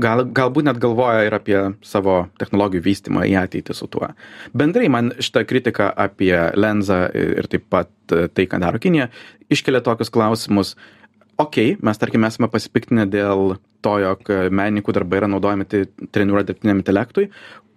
gal, 0.01 0.23
galbūt 0.25 0.65
net 0.67 0.81
galvoja 0.81 1.27
ir 1.27 1.35
apie 1.37 1.57
savo 1.85 2.17
technologijų 2.41 2.85
vystymą 2.87 3.27
į 3.29 3.37
ateitį 3.43 3.77
su 3.77 3.89
tuo. 3.93 4.09
Bendrai 4.57 4.89
man 4.93 5.13
šitą 5.21 5.45
kritiką 5.47 5.91
apie 6.07 6.33
lenzą 6.57 7.05
ir 7.13 7.49
taip 7.51 7.69
pat 7.69 7.93
tai, 8.09 8.47
ką 8.49 8.61
daro 8.63 8.81
Kinija, 8.81 9.11
iškelia 9.53 9.83
tokius 9.85 10.13
klausimus. 10.13 10.75
Ok, 11.37 11.59
mes 11.85 11.99
tarkim 12.01 12.25
esame 12.25 12.49
pasipiktinę 12.49 13.05
dėl 13.13 13.59
to, 13.85 13.93
jog 14.01 14.29
menininkų 14.49 14.95
darbai 14.95 15.19
yra 15.21 15.29
naudojami 15.29 15.67
tai 15.69 15.83
treniruoti 16.09 16.49
dirbtiniam 16.49 16.81
intelektui, 16.81 17.27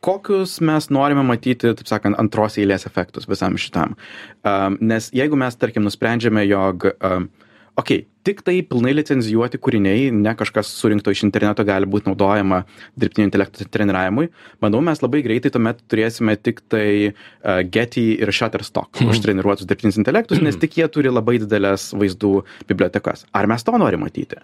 kokius 0.04 0.58
mes 0.64 0.88
norime 0.92 1.24
matyti, 1.26 1.74
taip 1.76 1.88
sakant, 1.90 2.18
antros 2.20 2.58
eilės 2.60 2.86
efektus 2.88 3.28
visam 3.30 3.58
šitam. 3.60 3.96
Um, 4.44 4.78
nes 4.80 5.10
jeigu 5.16 5.38
mes, 5.40 5.56
tarkim, 5.60 5.86
nusprendžiame, 5.86 6.44
jog, 6.48 6.88
um, 7.04 7.28
okei, 7.80 8.02
okay, 8.02 8.06
tik 8.26 8.42
tai 8.44 8.58
pilnai 8.66 8.92
licenzijuoti 8.94 9.60
kūriniai, 9.62 10.10
ne 10.12 10.32
kažkas 10.36 10.70
surinkto 10.76 11.12
iš 11.14 11.22
interneto 11.24 11.64
gali 11.64 11.88
būti 11.88 12.10
naudojama 12.10 12.62
dirbtinio 13.00 13.28
intelekto 13.28 13.64
treniravimui. 13.72 14.28
Manau, 14.64 14.82
mes 14.84 15.00
labai 15.00 15.22
greitai 15.24 15.52
tuomet 15.54 15.80
turėsime 15.90 16.36
tik 16.36 16.60
tai 16.72 16.88
uh, 17.10 17.60
Getty 17.64 18.06
ir 18.20 18.32
Shutterstock 18.36 19.00
mm. 19.00 19.14
užtreniruotus 19.14 19.68
dirbtinius 19.70 20.00
intelektus, 20.02 20.42
nes 20.44 20.58
tik 20.60 20.76
jie 20.80 20.88
turi 20.92 21.12
labai 21.12 21.38
didelės 21.42 21.90
vaizdų 21.96 22.34
bibliotekas. 22.68 23.24
Ar 23.36 23.48
mes 23.50 23.64
to 23.64 23.76
norime 23.80 24.08
matyti? 24.08 24.40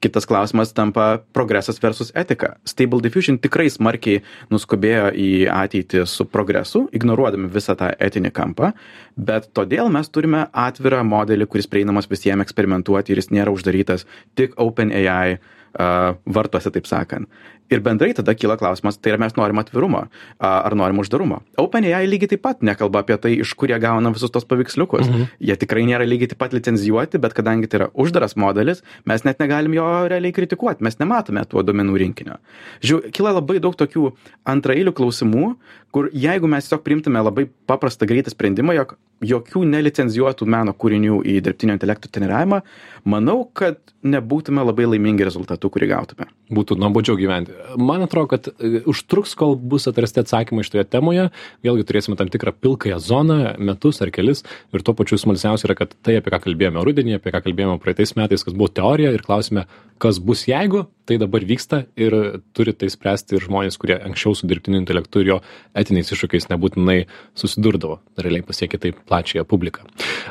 Kitas 0.00 0.24
klausimas 0.24 0.72
tampa 0.72 1.18
progresas 1.32 1.76
versus 1.82 2.08
etika. 2.16 2.54
Stable 2.64 3.02
Diffusion 3.04 3.36
tikrai 3.36 3.66
smarkiai 3.68 4.22
nuskubėjo 4.48 5.10
į 5.12 5.28
ateitį 5.52 6.06
su 6.08 6.24
progresu, 6.24 6.86
ignoruodami 6.96 7.50
visą 7.52 7.76
tą 7.76 7.90
etinį 8.08 8.30
kampą, 8.32 8.72
bet 9.20 9.50
todėl 9.52 9.92
mes 9.92 10.08
turime 10.08 10.46
atvirą 10.56 11.02
modelį, 11.04 11.50
kuris 11.52 11.68
prieinamas 11.68 12.08
visiems 12.08 12.46
eksperimentuoti 12.46 13.12
ir 13.12 13.20
jis 13.20 13.28
nėra 13.36 13.52
uždarytas 13.52 14.06
tik 14.40 14.56
OpenAI 14.56 15.36
vartuose, 15.74 16.70
taip 16.74 16.88
sakant. 16.90 17.28
Ir 17.70 17.78
bendrai 17.78 18.10
tada 18.18 18.34
kyla 18.34 18.56
klausimas, 18.58 18.96
tai 18.98 19.12
ar 19.14 19.20
mes 19.22 19.36
norim 19.38 19.60
atvirumo, 19.62 20.02
ar 20.42 20.74
norim 20.74 20.98
uždarumo. 20.98 21.38
OpenAI 21.62 22.02
lygiai 22.10 22.32
taip 22.32 22.42
pat 22.42 22.64
nekalba 22.66 23.04
apie 23.04 23.14
tai, 23.22 23.36
iš 23.44 23.52
kur 23.54 23.70
jie 23.70 23.78
gauna 23.78 24.10
visus 24.10 24.32
tos 24.34 24.46
paveiksliukus. 24.50 25.06
Mhm. 25.06 25.28
Jie 25.38 25.56
tikrai 25.60 25.84
nėra 25.86 26.08
lygiai 26.08 26.32
taip 26.32 26.40
pat 26.42 26.56
licenzijuoti, 26.56 27.20
bet 27.22 27.36
kadangi 27.36 27.70
tai 27.70 27.84
yra 27.84 27.88
uždaras 27.94 28.34
modelis, 28.34 28.82
mes 29.06 29.22
net 29.22 29.38
negalim 29.38 29.76
jo 29.78 29.86
realiai 30.10 30.34
kritikuoti, 30.34 30.82
mes 30.82 30.98
nematome 30.98 31.46
tuo 31.46 31.62
duomenų 31.62 32.00
rinkinio. 32.02 32.40
Žiūrėjau, 32.82 33.14
kyla 33.14 33.36
labai 33.38 33.60
daug 33.62 33.78
tokių 33.78 34.10
antrailių 34.50 34.96
klausimų, 34.98 35.54
kur 35.94 36.10
jeigu 36.10 36.50
mes 36.50 36.66
tiesiog 36.66 36.82
priimtume 36.82 37.22
labai 37.22 37.46
paprastą 37.70 38.10
greitą 38.10 38.34
sprendimą, 38.34 38.74
jog 38.74 38.98
jokių 39.24 39.64
nelicenzijuotų 39.68 40.46
meno 40.48 40.72
kūrinių 40.76 41.20
į 41.28 41.36
dirbtinio 41.44 41.76
intelekto 41.76 42.08
treniravimą, 42.12 42.60
manau, 43.08 43.42
kad 43.56 43.80
nebūtume 44.00 44.62
labai 44.64 44.86
laimingi 44.94 45.26
rezultatu, 45.26 45.68
kurį 45.72 45.90
gautume. 45.90 46.28
Būtų 46.50 46.78
nuobodžiau 46.80 47.18
gyventi. 47.20 47.52
Man 47.76 48.04
atrodo 48.06 48.30
kad 48.32 48.48
e, 48.52 48.80
užtruks 48.88 49.36
kol 49.38 49.58
bus 49.60 49.86
atrasti 49.90 50.22
atsakymai 50.22 50.64
šitoje 50.66 50.86
temoje. 50.88 51.28
Vėlgi 51.66 51.84
turėsime 51.88 52.16
tam 52.18 52.32
tikrą 52.32 52.54
pilkąją 52.56 53.00
zoną 53.04 53.38
metus 53.60 54.00
ar 54.00 54.12
kelis. 54.14 54.42
Ir 54.72 54.84
tuo 54.86 54.96
pačiu 54.96 55.20
smalsiausia 55.20 55.68
yra 55.68 55.76
kad 55.82 55.92
tai 56.00 56.16
apie 56.20 56.32
ką 56.32 56.40
kalbėjome 56.48 56.84
rudenį 56.86 57.18
apie 57.20 57.34
ką 57.34 57.44
kalbėjome 57.44 57.76
praeitais 57.84 58.16
metais 58.16 58.46
kas 58.46 58.56
buvo 58.56 58.72
teorija 58.72 59.12
ir 59.12 59.24
klausime 59.26 59.66
kas 60.00 60.18
bus 60.18 60.46
jeigu 60.48 60.86
tai 61.10 61.18
dabar 61.18 61.42
vyksta 61.42 61.84
ir 61.98 62.14
turi 62.54 62.72
tai 62.78 62.86
spręsti 62.92 63.34
ir 63.34 63.42
žmonės 63.42 63.78
kurie 63.82 63.96
anksčiau 63.98 64.36
su 64.38 64.46
dirbtiniu 64.46 64.78
intelektu 64.78 65.24
ir 65.24 65.30
jo 65.32 65.38
etiniais 65.74 66.12
iššūkiais 66.14 66.46
nebūtinai 66.52 67.00
susidurdavo 67.34 67.98
realiai 68.20 68.46
pasiekia 68.46 68.78
taip 68.78 69.00
plačiąją 69.10 69.42
publiką. 69.50 69.82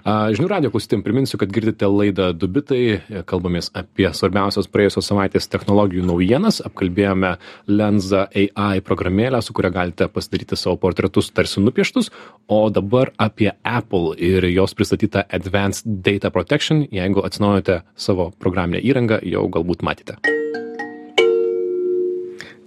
Žinių 0.07 0.47
radijo 0.47 0.71
klausytojam 0.71 1.03
priminsiu 1.03 1.39
kad 1.41 1.51
girdite 1.51 1.89
laidą 1.91 2.29
du 2.31 2.47
bitai 2.47 3.01
kalbamės 3.27 3.71
apie 3.75 4.07
svarbiausias 4.15 4.69
praėjusios 4.71 5.09
savaitės 5.11 5.49
technologijų 5.51 6.05
naujienas 6.07 6.61
apkalbėjome 6.63 7.33
lenza 7.67 8.29
ai 8.31 8.79
programėlę 8.85 9.43
su 9.43 9.57
kuria 9.57 9.73
galite 9.75 10.07
pasidaryti 10.07 10.55
savo 10.59 10.79
portretus 10.79 11.31
tarsi 11.35 11.59
nupieštus 11.65 12.07
o 12.47 12.61
dabar 12.71 13.11
apie 13.19 13.51
apple 13.67 14.15
ir 14.15 14.47
jos 14.53 14.77
pristatytą 14.79 15.25
advanced 15.27 15.99
data 16.07 16.31
protection 16.31 16.85
jeigu 16.87 17.25
atsinaujinote 17.27 17.81
savo 17.99 18.31
programinę 18.39 18.79
įrangą 18.79 19.19
jau 19.27 19.47
galbūt 19.59 19.85
matėte 19.85 20.17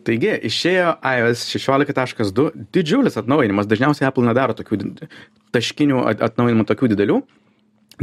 Taigi, 0.03 0.33
išėjo 0.49 0.97
iOS 1.07 1.45
16.2 1.53 2.49
didžiulis 2.75 3.19
atnaujinimas. 3.21 3.69
Dažniausiai 3.71 4.09
Apple 4.09 4.27
nedaro 4.27 4.57
tokių 4.59 4.81
taškinių 5.55 6.03
atnaujinimų 6.11 6.67
tokių 6.67 6.91
didelių. 6.95 7.21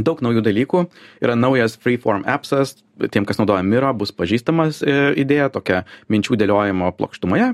Daug 0.00 0.22
naujų 0.24 0.40
dalykų. 0.46 0.84
Yra 1.20 1.34
naujas 1.36 1.74
Freeform 1.80 2.22
appsas, 2.30 2.78
tiem, 3.12 3.26
kas 3.28 3.40
naudoja 3.40 3.64
Miro, 3.66 3.90
bus 3.98 4.14
pažįstamas 4.16 4.80
e, 4.80 4.94
idėja, 5.20 5.50
tokia 5.52 5.82
minčių 6.12 6.38
dėliojimo 6.40 6.92
plokštumoje 6.96 7.50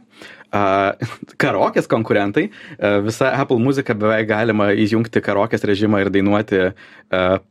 karaokės 1.43 1.89
konkurentai. 1.91 2.49
Visa 3.07 3.33
Apple 3.37 3.59
muzika 3.63 3.97
beveik 3.99 4.29
galima 4.31 4.71
įjungti 4.77 5.23
karaokės 5.25 5.67
režimą 5.69 6.05
ir 6.05 6.13
dainuoti 6.15 6.63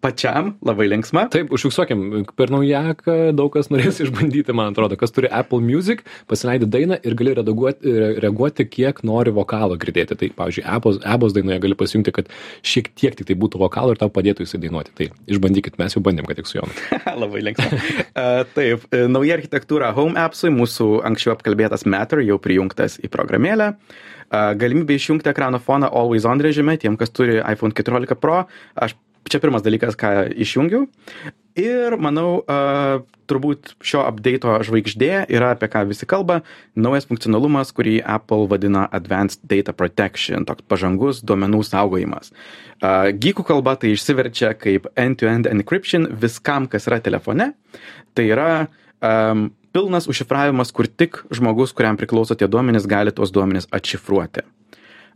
pačiam, 0.04 0.54
labai 0.66 0.90
linksma. 0.92 1.26
Taip, 1.32 1.52
užfiksuokim, 1.56 2.26
per 2.36 2.52
naujaką 2.52 3.32
daug 3.36 3.54
kas 3.54 3.70
norės 3.72 4.02
išbandyti, 4.04 4.56
man 4.56 4.74
atrodo, 4.74 4.98
kas 5.00 5.14
turi 5.16 5.30
Apple 5.32 5.64
Music, 5.64 6.04
pasileidi 6.30 6.68
dainą 6.68 7.00
ir 7.04 7.16
gali 7.18 7.36
redaguoti, 7.38 7.94
reaguoti, 8.24 8.68
kiek 8.68 9.00
nori 9.08 9.34
vokalo 9.36 9.78
girdėti. 9.80 10.18
Tai, 10.20 10.32
pavyzdžiui, 10.40 10.66
Apple's, 10.76 11.00
Apple's 11.08 11.36
dainoje 11.38 11.62
gali 11.64 11.80
pasijungti, 11.80 12.16
kad 12.16 12.32
šiek 12.68 12.92
tiek 13.00 13.16
tik 13.16 13.30
tai 13.30 13.40
būtų 13.40 13.62
vokalo 13.64 13.96
ir 13.96 14.02
tau 14.02 14.12
padėtų 14.12 14.44
jisai 14.44 14.60
dainuoti. 14.66 14.96
Tai 14.98 15.10
išbandykit, 15.32 15.80
mes 15.82 15.96
jau 15.96 16.04
bandėm, 16.04 16.28
kad 16.28 16.42
tik 16.42 16.52
su 16.52 16.60
juo. 16.60 16.68
labai 17.24 17.46
linksma. 17.48 17.80
taip, 18.58 18.86
e, 18.92 19.06
nauja 19.12 19.40
architektūra 19.40 19.94
Home 19.96 20.20
Appsui, 20.20 20.52
mūsų 20.54 20.90
anksčiau 21.08 21.36
apkalbėtas 21.36 21.88
Matter 21.90 22.24
jau 22.26 22.38
prijungtas 22.42 22.85
įrašas 22.86 23.02
į 23.04 23.10
programėlę. 23.12 23.76
Galimybė 24.32 24.98
išjungti 24.98 25.30
ekrano 25.30 25.60
foną 25.60 25.90
Always 25.92 26.26
On 26.26 26.40
režime, 26.42 26.78
tiem, 26.78 26.98
kas 26.98 27.10
turi 27.10 27.42
iPhone 27.42 27.74
14 27.74 28.16
Pro. 28.20 28.46
Aš 28.76 28.96
čia 29.30 29.40
pirmas 29.40 29.64
dalykas, 29.64 29.96
ką 29.96 30.30
išjungiu. 30.34 30.88
Ir 31.56 31.96
manau, 31.98 32.44
turbūt 33.30 33.76
šio 33.82 34.04
update'o 34.06 34.60
žvaigždė 34.66 35.26
yra 35.32 35.54
apie 35.56 35.70
ką 35.72 35.86
visi 35.88 36.06
kalba. 36.06 36.44
Naujas 36.76 37.08
funkcionalumas, 37.08 37.72
kurį 37.72 38.02
Apple 38.04 38.50
vadina 38.52 38.90
Advanced 38.92 39.40
Data 39.48 39.74
Protection, 39.74 40.46
toks 40.46 40.66
pažangus 40.68 41.24
duomenų 41.24 41.64
saugojimas. 41.64 42.34
Gykų 42.84 43.46
kalba 43.48 43.78
tai 43.80 43.96
išsiverčia 43.96 44.54
kaip 44.60 44.90
end-to-end 44.96 45.48
-end 45.48 45.54
encryption 45.54 46.10
viskam, 46.12 46.68
kas 46.68 46.88
yra 46.88 47.00
telefone. 47.00 47.54
Tai 48.14 48.26
yra 48.26 48.68
um, 49.02 49.50
pilnas 49.76 50.08
užšifravimas, 50.12 50.72
kur 50.76 50.88
tik 50.88 51.26
žmogus, 51.36 51.76
kuriam 51.76 52.00
priklauso 52.00 52.38
tie 52.40 52.48
duomenys, 52.48 52.88
gali 52.88 53.12
tuos 53.16 53.34
duomenys 53.36 53.68
atšifruoti. 53.76 54.46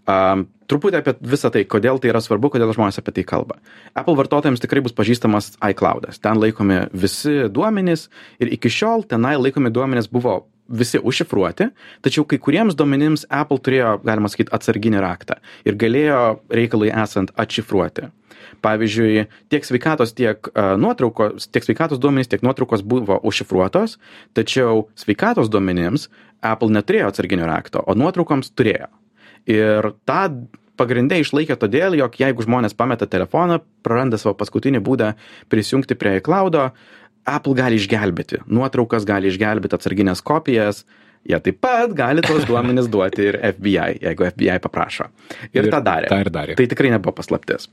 Um, 0.09 0.47
truputį 0.71 0.99
apie 0.99 1.13
visą 1.31 1.51
tai, 1.53 1.63
kodėl 1.69 1.99
tai 2.01 2.09
yra 2.11 2.21
svarbu, 2.23 2.49
kodėl 2.53 2.71
žmonės 2.73 2.97
apie 3.01 3.13
tai 3.19 3.23
kalba. 3.29 3.59
Apple 3.93 4.17
vartotojams 4.17 4.61
tikrai 4.63 4.81
bus 4.85 4.95
pažįstamas 4.97 5.51
iCloud'as. 5.69 6.21
Ten 6.23 6.39
laikomi 6.41 6.81
visi 6.97 7.43
duomenys 7.53 8.07
ir 8.41 8.51
iki 8.55 8.71
šiol 8.73 9.05
tenai 9.09 9.35
laikomi 9.37 9.71
duomenys 9.73 10.09
buvo 10.11 10.41
visi 10.69 11.01
užšifruoti, 11.01 11.69
tačiau 12.05 12.25
kai 12.29 12.39
kuriems 12.41 12.77
duomenims 12.77 13.25
Apple 13.33 13.59
turėjo, 13.65 13.97
galima 14.05 14.29
sakyti, 14.31 14.53
atsarginį 14.55 15.01
raktą 15.03 15.39
ir 15.67 15.77
galėjo 15.79 16.21
reikalui 16.53 16.93
esant 16.93 17.33
atšifruoti. 17.39 18.09
Pavyzdžiui, 18.63 19.25
tiek 19.51 19.65
sveikatos, 19.65 20.13
tiek 20.17 20.49
uh, 20.51 20.73
nuotraukos, 20.79 21.47
tiek 21.53 21.63
sveikatos 21.63 21.99
duomenys, 22.01 22.27
tiek 22.31 22.43
nuotraukos 22.43 22.83
buvo 22.83 23.19
užšifruotos, 23.27 23.97
tačiau 24.35 24.87
sveikatos 24.99 25.51
duomenims 25.51 26.09
Apple 26.43 26.71
neturėjo 26.75 27.11
atsarginio 27.11 27.47
rakto, 27.49 27.83
o 27.83 27.95
nuotraukoms 27.99 28.51
turėjo. 28.57 28.89
Ir 29.49 29.93
tą 30.07 30.23
pagrindė 30.79 31.19
išlaikė 31.19 31.57
todėl, 31.59 31.97
jog 31.99 32.15
jeigu 32.19 32.45
žmonės 32.45 32.75
pameta 32.77 33.07
telefoną, 33.09 33.59
praranda 33.83 34.19
savo 34.19 34.35
paskutinį 34.39 34.81
būdą 34.85 35.13
prisijungti 35.51 35.97
prie 35.99 36.17
iCloud'o, 36.19 36.69
Apple 37.31 37.57
gali 37.57 37.79
išgelbėti. 37.79 38.43
Nuotraukas 38.47 39.05
gali 39.07 39.29
išgelbėti 39.31 39.77
atsarginės 39.77 40.23
kopijas, 40.25 40.83
jie 41.27 41.39
taip 41.43 41.59
pat 41.63 41.93
gali 41.97 42.23
tos 42.25 42.47
duomenis 42.49 42.89
duoti 42.93 43.29
ir 43.31 43.39
FBI, 43.53 43.99
jeigu 44.07 44.29
FBI 44.31 44.57
paprašo. 44.63 45.11
Ir, 45.51 45.65
ir 45.65 45.71
tą 45.73 45.83
darė. 45.85 46.11
Ta 46.11 46.23
ir 46.23 46.33
darė. 46.33 46.57
Tai 46.59 46.67
tikrai 46.73 46.93
nebuvo 46.95 47.17
paslaptis 47.21 47.69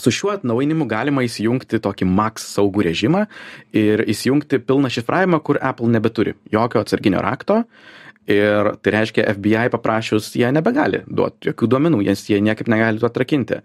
su 0.00 0.12
šiuo 0.12 0.32
atnaujinimu 0.36 0.86
galima 0.88 1.24
įsijungti 1.26 1.80
tokį 1.84 2.08
max 2.08 2.46
saugų 2.56 2.86
režimą 2.90 3.24
ir 3.76 4.02
įsijungti 4.04 4.60
pilną 4.66 4.90
šifravimą, 4.92 5.40
kur 5.44 5.60
Apple 5.64 5.88
nebeturi 5.92 6.36
jokio 6.52 6.82
atsarginio 6.84 7.22
rakto. 7.24 7.62
Ir 8.26 8.72
tai 8.82 8.90
reiškia, 8.90 9.22
FBI 9.36 9.70
paprašius, 9.70 10.32
jie 10.34 10.48
nebegali 10.50 11.04
duoti 11.06 11.52
jokių 11.52 11.68
duomenų, 11.70 12.00
nes 12.08 12.24
jie 12.26 12.40
niekaip 12.42 12.66
negali 12.72 12.98
to 12.98 13.06
atrakinti. 13.06 13.60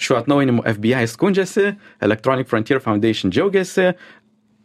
Šiuo 0.00 0.18
atnaujinimu 0.18 0.64
FBI 0.66 1.08
skundžiasi, 1.10 1.72
Electronic 2.02 2.50
Frontier 2.50 2.80
Foundation 2.82 3.32
džiaugiasi, 3.32 3.92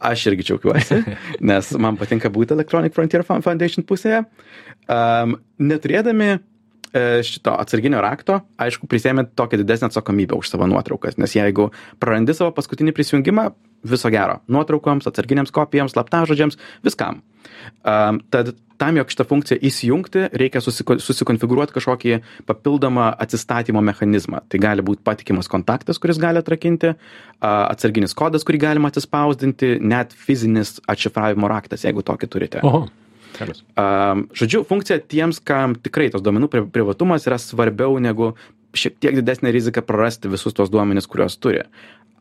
aš 0.10 0.26
irgi 0.32 0.48
džiaugiuosi, 0.50 1.02
nes 1.52 1.74
man 1.78 2.00
patinka 2.00 2.32
būti 2.34 2.56
Electronic 2.58 2.96
Frontier 2.96 3.26
Foundation 3.28 3.86
pusėje. 3.86 4.24
Um, 4.90 5.38
neturėdami 5.62 6.40
E, 6.90 7.22
šito 7.22 7.54
atsarginio 7.54 8.00
rakto, 8.02 8.40
aišku, 8.58 8.88
prisėmė 8.90 9.28
tokią 9.38 9.60
didesnę 9.62 9.92
atsakomybę 9.92 10.34
už 10.40 10.50
savo 10.50 10.66
nuotraukas, 10.66 11.20
nes 11.22 11.36
jeigu 11.38 11.68
prarandi 12.02 12.34
savo 12.34 12.50
paskutinį 12.58 12.96
prisijungimą, 12.98 13.44
viso 13.84 14.10
gero- 14.14 14.40
nuotraukoms, 14.54 15.08
atsarginiams 15.08 15.52
kopijams, 15.52 15.94
slaptažodžiams, 15.96 16.58
viskam. 16.84 17.22
Um, 17.84 18.22
tad 18.30 18.54
tam, 18.80 18.98
jog 18.98 19.12
šitą 19.12 19.26
funkciją 19.28 19.60
įsijungti, 19.68 20.30
reikia 20.40 20.62
susiko, 20.64 20.96
susikonfigūruoti 21.04 21.76
kažkokį 21.76 22.20
papildomą 22.48 23.10
atsistatymo 23.26 23.82
mechanizmą. 23.84 24.42
Tai 24.50 24.62
gali 24.64 24.86
būti 24.86 25.04
patikimas 25.04 25.52
kontaktas, 25.52 26.00
kuris 26.00 26.20
gali 26.22 26.40
atrakinti, 26.40 26.94
atsarginis 27.42 28.16
kodas, 28.16 28.46
kurį 28.48 28.62
galima 28.64 28.92
atsispausdinti, 28.92 29.78
net 29.82 30.16
fizinis 30.16 30.78
atšifravimo 30.88 31.52
raktas, 31.52 31.84
jeigu 31.84 32.06
tokį 32.08 32.32
turite. 32.32 32.64
Oho. 32.64 32.88
Um, 33.40 34.26
žodžiu, 34.36 34.66
funkcija 34.68 35.00
tiems, 35.08 35.40
kam 35.44 35.76
tikrai 35.80 36.10
tos 36.12 36.24
duomenų 36.26 36.50
privatumas 36.74 37.28
yra 37.30 37.38
svarbiau 37.40 38.00
negu 38.04 38.34
šiek 38.76 38.98
tiek 39.02 39.16
didesnė 39.18 39.52
rizika 39.54 39.82
prarasti 39.86 40.30
visus 40.32 40.56
tos 40.56 40.72
duomenis, 40.74 41.08
kuriuos 41.10 41.38
turi. 41.42 41.64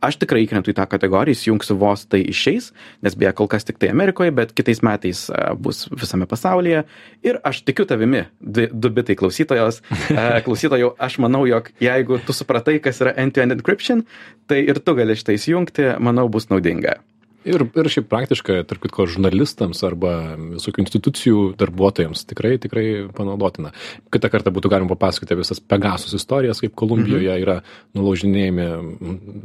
Aš 0.05 0.19
tikrai 0.23 0.45
įkrentu 0.45 0.73
į 0.73 0.77
tą 0.79 0.87
kategoriją 0.91 1.37
įsijungsiu 1.37 1.77
vos 1.81 2.07
tai 2.11 2.23
išeis 2.31 2.71
nes 3.05 3.17
beje 3.19 3.35
kol 3.39 3.51
kas 3.51 3.67
tiktai 3.69 3.93
amerikoje 3.93 4.35
bet 4.35 4.55
kitais 4.57 4.83
metais 4.87 5.27
bus 5.59 5.87
visame 5.93 6.29
pasaulyje. 6.31 6.85
Ir 7.27 7.41
aš 7.47 7.63
tikiu 7.67 7.87
tavimi 7.89 8.25
du 8.41 8.93
bitai 8.95 9.19
klausytojos. 9.19 9.83
Klausytojau 10.47 10.95
aš 10.99 11.19
manau 11.23 11.45
jog 11.49 11.71
jeigu 11.83 12.21
tu 12.25 12.37
supratai 12.37 12.79
kas 12.83 13.03
yra 13.05 13.15
end 13.17 13.37
to 13.37 13.45
end 13.45 13.57
encryption 13.57 14.05
tai 14.49 14.65
ir 14.65 14.81
tu 14.83 14.97
gali 14.99 15.19
šitą 15.19 15.37
įsijungti 15.39 15.95
manau 16.03 16.29
bus 16.33 16.51
naudinga 16.53 16.99
ir 17.45 17.63
ir 17.63 17.91
šiaip 17.93 18.09
praktiška 18.11 18.63
tarp 18.69 18.83
kitko 18.83 19.07
žurnalistams 19.11 19.83
arba 19.87 20.13
visokių 20.57 20.83
institucijų 20.85 21.43
darbuotojams 21.61 22.25
tikrai 22.29 22.57
tikrai 22.63 22.87
panaudotina 23.15 23.73
kitą 24.13 24.31
kartą 24.33 24.53
būtų 24.55 24.73
galima 24.73 24.91
papasakoti 24.95 25.39
visas 25.39 25.61
pegasus 25.61 26.15
istorijas 26.19 26.61
kaip 26.65 26.75
kolumbijoje 26.79 27.29
Mhm. 27.29 27.43
yra 27.43 27.57
nulaužinėjami 27.95 28.67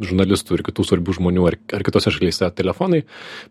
žurnalistų 0.03 0.57
ir 0.57 0.63
kitų 0.69 0.85
svarbių 0.87 1.17
žmonių 1.19 1.47
ar 1.47 1.57
ar 1.73 1.83
kitose 1.83 2.11
šalyse 2.13 2.49
telefonai 2.55 3.03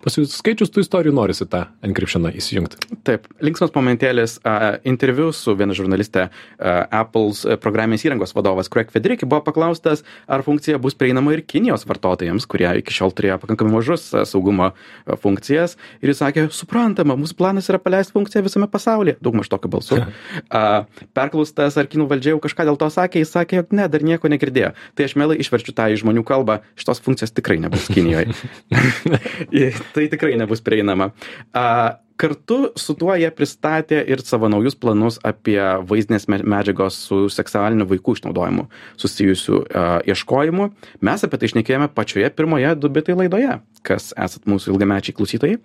pasiskaičius 0.04 0.70
tų 0.72 0.84
istorijų 0.84 1.14
norisi 1.14 1.46
tą 1.46 1.66
enkrypšioną 1.82 2.32
įsijungti 2.38 2.80
Taip, 3.04 3.26
linksmas 3.42 3.72
momentėlis. 3.75 4.38
Uh, 4.42 4.78
interviu 4.87 5.32
su 5.34 5.54
viena 5.58 5.75
žurnaliste, 5.75 6.28
uh, 6.28 6.87
Apple's 6.90 7.42
programinės 7.62 8.04
įrangos 8.06 8.34
vadovas 8.37 8.70
Craig 8.72 8.90
Federiki 8.94 9.26
buvo 9.26 9.42
paklaustas, 9.46 10.04
ar 10.26 10.42
funkcija 10.46 10.78
bus 10.82 10.94
prieinama 10.94 11.32
ir 11.34 11.42
Kinijos 11.46 11.87
vartotojams, 11.88 12.46
kurie 12.46 12.68
iki 12.80 12.94
šiol 12.94 13.12
turėjo 13.16 13.38
pakankamai 13.42 13.75
mažus 13.78 14.08
saugumo 14.33 14.71
uh, 14.73 15.17
funkcijas. 15.23 15.77
Ir 16.03 16.12
jis 16.12 16.23
sakė, 16.23 16.47
suprantama, 16.55 17.17
mūsų 17.21 17.39
planas 17.39 17.71
yra 17.71 17.81
paleisti 17.83 18.17
funkciją 18.17 18.45
visame 18.47 18.69
pasaulyje. 18.73 19.19
Daug 19.23 19.37
maž 19.39 19.51
tokiu 19.53 19.73
balsu. 19.73 20.01
Uh, 20.03 21.05
perklaustas, 21.17 21.79
ar 21.81 21.91
kinų 21.93 22.09
valdžia 22.11 22.35
jau 22.35 22.43
kažką 22.43 22.69
dėl 22.69 22.81
to 22.81 22.91
sakė, 22.93 23.23
jis 23.23 23.35
sakė, 23.37 23.62
jog 23.62 23.75
ne, 23.79 23.89
dar 23.93 24.07
nieko 24.07 24.31
negirdėjo. 24.33 24.73
Tai 24.99 25.09
aš 25.09 25.17
mielai 25.21 25.39
išverčiu 25.43 25.77
tą 25.77 25.91
į 25.93 26.01
žmonių 26.03 26.25
kalbą, 26.29 26.61
šitos 26.81 27.03
funkcijos 27.05 27.35
tikrai 27.37 27.59
nebus 27.62 27.89
Kinijoje. 27.93 28.33
tai 29.95 30.09
tikrai 30.12 30.37
nebus 30.41 30.65
prieinama. 30.65 31.12
Uh, 31.53 31.93
kartu 32.16 32.59
su 32.78 32.95
tuo 32.99 33.14
jie 33.19 33.31
pristatė 33.35 34.00
ir 34.09 34.23
savo 34.26 34.49
naujus 34.52 34.76
planus 34.78 35.19
apie 35.26 35.61
vaizdinės 35.88 36.28
me- 36.31 36.42
medžiagos 36.54 36.99
su 37.09 37.26
seksualiniu 37.33 37.87
vaikų 37.90 38.16
išnaudojimu 38.19 38.66
susijusių 39.00 39.61
uh, 39.62 39.95
ieškojimų. 40.09 40.69
Mes 41.04 41.25
apie 41.26 41.40
tai 41.40 41.50
išnekėjome 41.50 41.88
pačioje 41.95 42.31
pirmoje 42.37 42.75
du 42.78 42.90
bitai 42.92 43.16
laidoje, 43.19 43.59
kas 43.87 44.12
esat 44.16 44.47
mūsų 44.50 44.75
ilgamečiai 44.75 45.16
klausytojai. 45.16 45.59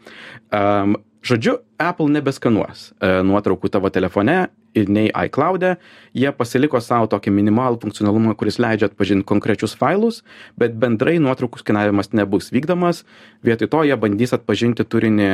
Um, 0.53 0.97
žodžiu, 1.27 1.59
Apple 1.81 2.09
nebeskanuos 2.15 2.91
uh, 2.97 3.19
nuotraukų 3.27 3.71
tavo 3.73 3.91
telefone 3.93 4.47
ir 4.77 4.89
nei 4.93 5.09
iCloud'e. 5.09 5.75
Jie 6.17 6.31
pasiliko 6.37 6.81
savo 6.83 7.09
tokį 7.11 7.33
minimalų 7.33 7.81
funkcionalumą, 7.83 8.35
kuris 8.37 8.59
leidžia 8.61 8.91
atpažinti 8.91 9.27
konkrečius 9.27 9.75
failus, 9.77 10.23
bet 10.57 10.77
bendrai 10.79 11.17
nuotraukų 11.23 11.61
skenavimas 11.63 12.13
nebus 12.17 12.51
vykdomas. 12.53 13.03
Vietoj 13.45 13.71
to 13.73 13.85
jie 13.89 13.97
bandys 13.99 14.35
atpažinti 14.37 14.85
turinį 14.85 15.31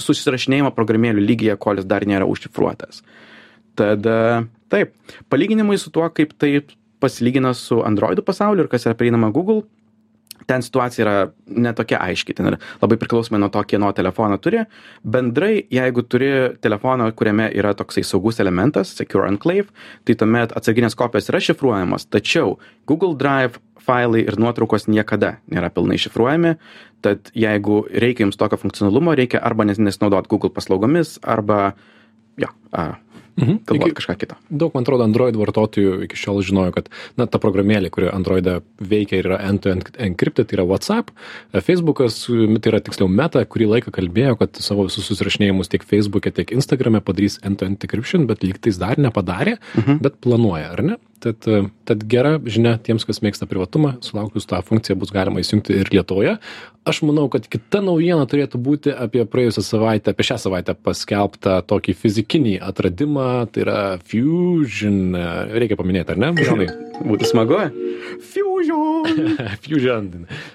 susirašinėjimo 0.00 0.72
programėlių 0.76 1.24
lygyje, 1.24 1.58
kol 1.60 1.80
jis 1.80 1.88
dar 1.90 2.06
nėra 2.08 2.28
užšifruotas. 2.30 3.02
Tad 3.78 4.06
taip, 4.72 4.94
palyginimai 5.32 5.78
su 5.80 5.92
tuo, 5.94 6.06
kaip 6.14 6.34
tai 6.38 6.58
pasilygina 7.02 7.54
su 7.54 7.82
Android 7.84 8.20
pasauliu 8.24 8.64
ir 8.64 8.70
kas 8.72 8.86
yra 8.88 8.96
prieinama 8.98 9.32
Google, 9.34 9.64
ten 10.46 10.62
situacija 10.64 11.04
yra 11.04 11.16
netokia 11.46 12.00
aiški, 12.04 12.34
ten 12.36 12.50
yra 12.50 12.58
labai 12.82 12.98
priklausomai 13.00 13.40
nuo 13.40 13.50
to, 13.52 13.62
kieno 13.68 13.90
telefoną 13.96 14.38
turi. 14.42 14.64
Bendrai, 15.16 15.64
jeigu 15.72 16.04
turi 16.08 16.30
telefoną, 16.64 17.10
kuriame 17.16 17.50
yra 17.56 17.74
toksai 17.76 18.04
saugus 18.06 18.40
elementas, 18.44 18.92
Secure 18.98 19.28
Enclave, 19.30 19.70
tai 20.04 20.16
tuomet 20.20 20.54
atsarginės 20.56 20.98
kopijos 20.98 21.30
yra 21.32 21.42
šifruojamos, 21.44 22.08
tačiau 22.12 22.58
Google 22.90 23.16
Drive 23.20 23.62
failai 23.86 24.24
ir 24.24 24.38
nuotraukos 24.40 24.88
niekada 24.88 25.36
nėra 25.52 25.70
pilnai 25.74 25.98
šifruojami, 26.00 26.56
tad 27.04 27.30
jeigu 27.36 27.82
reikia 27.92 28.24
jums 28.26 28.38
tokio 28.40 28.56
funkcionalumo, 28.60 29.14
reikia 29.18 29.42
arba 29.44 29.64
nes- 29.68 29.78
nesinaudot 29.82 30.28
Google 30.28 30.50
paslaugomis, 30.50 31.18
arba, 31.22 31.72
jo, 32.40 32.48
a, 32.72 32.94
Mhm. 33.34 33.66
Iki- 33.66 33.94
kažką 33.98 34.14
kitą. 34.14 34.34
daug 34.48 34.70
man 34.74 34.84
atrodo 34.84 35.02
android 35.02 35.34
vartotojų 35.34 36.04
iki 36.06 36.14
šiol 36.14 36.38
žinojo 36.46 36.70
kad 36.72 36.88
na 37.18 37.26
ta 37.26 37.38
programėlė 37.42 37.90
kuri 37.90 38.06
androide 38.06 38.60
veikia 38.78 39.18
ir 39.18 39.24
yra 39.26 39.40
end 39.48 39.60
to 39.64 39.70
end 39.70 39.90
encrypted 39.98 40.46
tai 40.46 40.54
yra 40.58 40.64
whatsapp 40.64 41.10
e, 41.52 41.58
e, 41.58 42.58
tai 42.62 42.70
yra 42.70 42.78
tiksliau 42.80 43.08
meta 43.10 43.42
kurį 43.44 43.66
laiką 43.72 43.90
kalbėjo 43.90 44.38
kad 44.38 44.54
savo 44.62 44.84
visus 44.86 45.10
susirašinėjimus 45.10 45.66
tiek 45.68 45.82
feisbuke 45.82 46.30
tiek 46.30 46.46
instagrame 46.54 47.00
padarys 47.02 47.40
end 47.42 47.58
to 47.58 47.66
end 47.66 47.82
encryption 47.82 48.28
bet 48.30 48.38
lygtais 48.46 48.78
dar 48.78 48.94
nepadarė 49.02 49.58
bet 50.00 50.20
planuoja 50.22 50.70
ar 50.70 50.82
ne 50.82 50.96
tad 51.24 51.48
e, 51.48 51.64
tad 51.88 52.04
gera 52.10 52.36
žinia 52.44 52.76
tiems 52.84 53.06
kas 53.08 53.22
mėgsta 53.24 53.48
privatumą 53.48 53.94
sulaukus 54.04 54.48
tą 54.50 54.60
funkciją 54.64 54.96
bus 55.00 55.12
galima 55.14 55.42
įsijungti 55.42 55.76
ir 55.80 55.90
lietuvoje. 55.94 56.36
Aš 56.84 57.00
manau 57.08 57.26
kad 57.32 57.46
kita 57.48 57.80
naujiena 57.84 58.26
turėtų 58.28 58.60
būti 58.60 58.92
apie 58.92 59.24
praėjusią 59.28 59.64
savaitę 59.64 60.12
apie 60.12 60.26
šią 60.28 60.36
savaitę 60.42 60.74
paskelbtą 60.76 61.56
tokį 61.70 61.96
fizikinį 62.02 62.58
atradimą 62.68 63.28
tai 63.52 63.64
yra 63.64 63.78
fusion. 64.04 65.16
E, 65.16 65.26
reikia 65.56 65.80
paminėti 65.80 66.14
ar 66.14 66.20
ne 66.20 66.32
jonai? 66.44 66.68
Būtų 67.00 67.28
smagu. 67.32 67.62
Fusion! 68.34 69.26
fusion. 69.64 70.10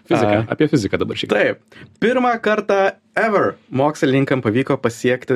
Fizika. 0.06 0.38
A. 0.38 0.46
apie 0.54 0.70
fiziką 0.72 1.02
dabar 1.02 1.20
šiek 1.20 1.34
tiek. 1.34 1.40
Taip, 1.40 1.86
pirmą 2.04 2.36
kartą 2.44 2.82
ever 3.20 3.54
mokslininkam 3.76 4.42
pavyko 4.44 4.78
pasiekti 4.82 5.36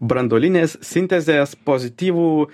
brandolinės 0.00 0.76
sintezės 0.84 1.54
pozityvų 1.66 2.28
e, 2.44 2.48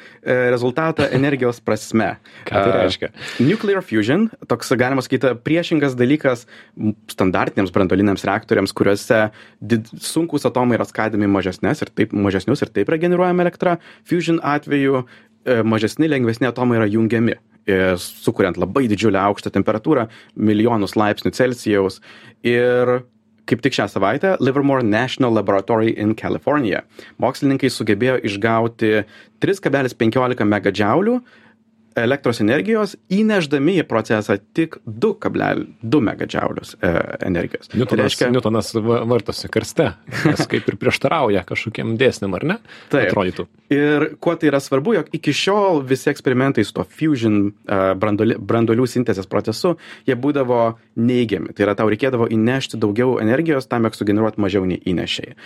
rezultatą 0.53 1.09
energijos 1.19 1.61
prasme. 1.64 2.12
Ką 2.49 2.55
tai 2.55 2.73
A, 2.73 2.79
reiškia? 2.85 3.11
Nuclear 3.45 3.85
fusion, 3.85 4.29
toks 4.51 4.73
galima 4.81 5.05
sakyti 5.05 5.35
priešingas 5.45 5.97
dalykas 5.99 6.47
standartiniams 7.12 7.73
brandoliniams 7.75 8.27
reaktoriams, 8.29 8.75
kuriuose 8.77 9.23
did, 9.61 9.90
sunkus 10.05 10.49
atomai 10.49 10.79
yra 10.79 10.88
skaidomi 10.88 11.29
į 11.29 11.35
mažesnes 11.37 11.85
ir 11.85 11.93
taip 11.95 12.16
mažesnius 12.16 12.64
ir 12.64 12.73
taip 12.75 12.90
yra 12.90 13.01
generuojama 13.03 13.47
elektra. 13.47 13.79
Fusion 14.09 14.40
atveju 14.43 15.05
e, 15.05 15.61
mažesni, 15.66 16.11
lengvesni 16.11 16.49
atomai 16.51 16.81
yra 16.81 16.90
jungiami 16.90 17.37
e, 17.37 17.79
sukuriant 18.01 18.59
labai 18.61 18.87
didžiulę 18.90 19.21
aukštą 19.29 19.53
temperatūrą, 19.55 20.09
milijonus 20.37 20.97
laipsnių 20.99 21.35
Celsijaus. 21.37 22.01
Ir 22.47 23.01
kaip 23.51 23.63
tik 23.65 23.75
šią 23.75 23.89
savaitę 23.91 24.37
Livermore 24.41 24.87
National 24.87 25.35
Laboratory 25.35 25.91
in 25.99 26.15
California. 26.15 26.85
Mokslininkai 27.19 27.71
sugebėjo 27.73 28.21
išgauti 28.31 28.93
3,15 29.43 30.47
megadžiaulių 30.47 31.19
elektros 31.98 32.40
energijos, 32.42 32.94
įneždami 33.12 33.79
į 33.81 33.87
procesą 33.88 34.37
tik 34.57 34.79
2,2 34.87 36.00
megadžiaulius 36.07 36.74
e, 36.79 36.90
energijos. 37.26 37.70
Tai 37.70 37.81
Newtonas, 37.81 38.05
reiškia, 38.07 38.31
Newtonas 38.35 38.72
va- 38.76 39.00
vartosi 39.11 39.50
karste, 39.53 39.90
kas 40.22 40.44
kaip 40.50 40.68
ir 40.70 40.79
prieštarauja 40.81 41.44
kažkokiem 41.48 41.96
dėsnim, 42.00 42.35
ar 42.38 42.46
ne? 42.46 42.59
Taip. 42.92 43.11
Atrodytų. 43.11 43.46
Ir 43.74 44.07
kuo 44.22 44.35
tai 44.38 44.50
yra 44.50 44.61
svarbu, 44.62 44.96
jog 44.98 45.11
iki 45.16 45.35
šiol 45.37 45.83
visi 45.87 46.11
eksperimentai 46.12 46.64
su 46.66 46.74
to 46.76 46.85
fusion 46.87 47.40
uh, 47.50 47.92
brandoli, 47.98 48.37
brandolių 48.38 48.87
sintezės 48.90 49.31
procesu, 49.31 49.76
jie 50.09 50.18
būdavo 50.18 50.62
neigiami. 51.00 51.55
Tai 51.55 51.68
yra, 51.68 51.76
tau 51.79 51.90
reikėdavo 51.92 52.31
įnešti 52.35 52.81
daugiau 52.83 53.18
energijos 53.22 53.70
tam, 53.70 53.87
jog 53.88 53.98
sugeneruot 53.98 54.40
mažiau 54.42 54.66
nei 54.68 54.81
įnešiai. 54.90 55.37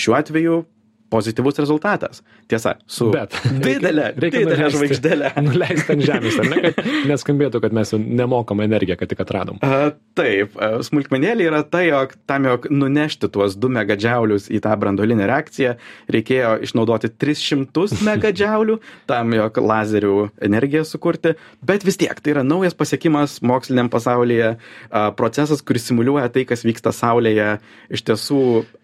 Šiuo 0.00 0.16
atveju 0.16 0.62
pozityvus 1.10 1.58
rezultatas. 1.62 2.22
Tiesa, 2.50 2.76
su 2.90 3.10
Bet 3.14 3.34
didelė, 3.62 4.10
reikia 4.22 4.44
didelė 4.44 4.56
nuleisti- 4.56 4.76
žvaigždelė. 4.78 5.30
Nuleisti 5.50 5.94
ant 5.96 6.04
žemės, 6.06 6.38
ar 6.42 6.48
ne? 6.50 6.60
Kad 6.70 6.90
neskambėtų, 7.10 7.60
kad 7.64 7.74
mes 7.76 7.92
nemokam 7.98 8.62
energiją, 8.64 8.96
kad 9.00 9.10
tik 9.10 9.22
atradom. 9.24 9.58
A, 9.66 9.90
taip, 10.18 10.54
smulkmenėlė 10.86 11.48
yra 11.50 11.62
tai, 11.66 11.86
jog 11.90 12.14
tam, 12.30 12.46
jog 12.50 12.68
nunešti 12.72 13.30
tuos 13.34 13.56
2 13.60 13.72
megadžiaulius 13.80 14.48
į 14.52 14.60
tą 14.64 14.74
brandolinę 14.80 15.26
reakciją, 15.30 15.74
reikėjo 16.14 16.54
išnaudoti 16.66 17.10
300 17.20 17.86
megadžiaulių 18.10 18.78
tam, 19.10 19.34
jog 19.36 19.60
lazerių 19.70 20.14
energiją 20.46 20.84
sukurti, 20.88 21.34
bet 21.66 21.86
vis 21.86 21.98
tiek 22.00 22.18
tai 22.22 22.34
yra 22.36 22.44
naujas 22.46 22.76
pasiekimas 22.78 23.38
moksliniam 23.46 23.90
pasaulyje, 23.92 24.54
a, 24.90 25.04
procesas, 25.18 25.62
kuris 25.66 25.88
simuliuoja 25.90 26.28
tai, 26.34 26.46
kas 26.48 26.64
vyksta 26.66 26.92
Saulėje. 26.94 27.56
Iš 27.90 28.02
tiesų, 28.06 28.40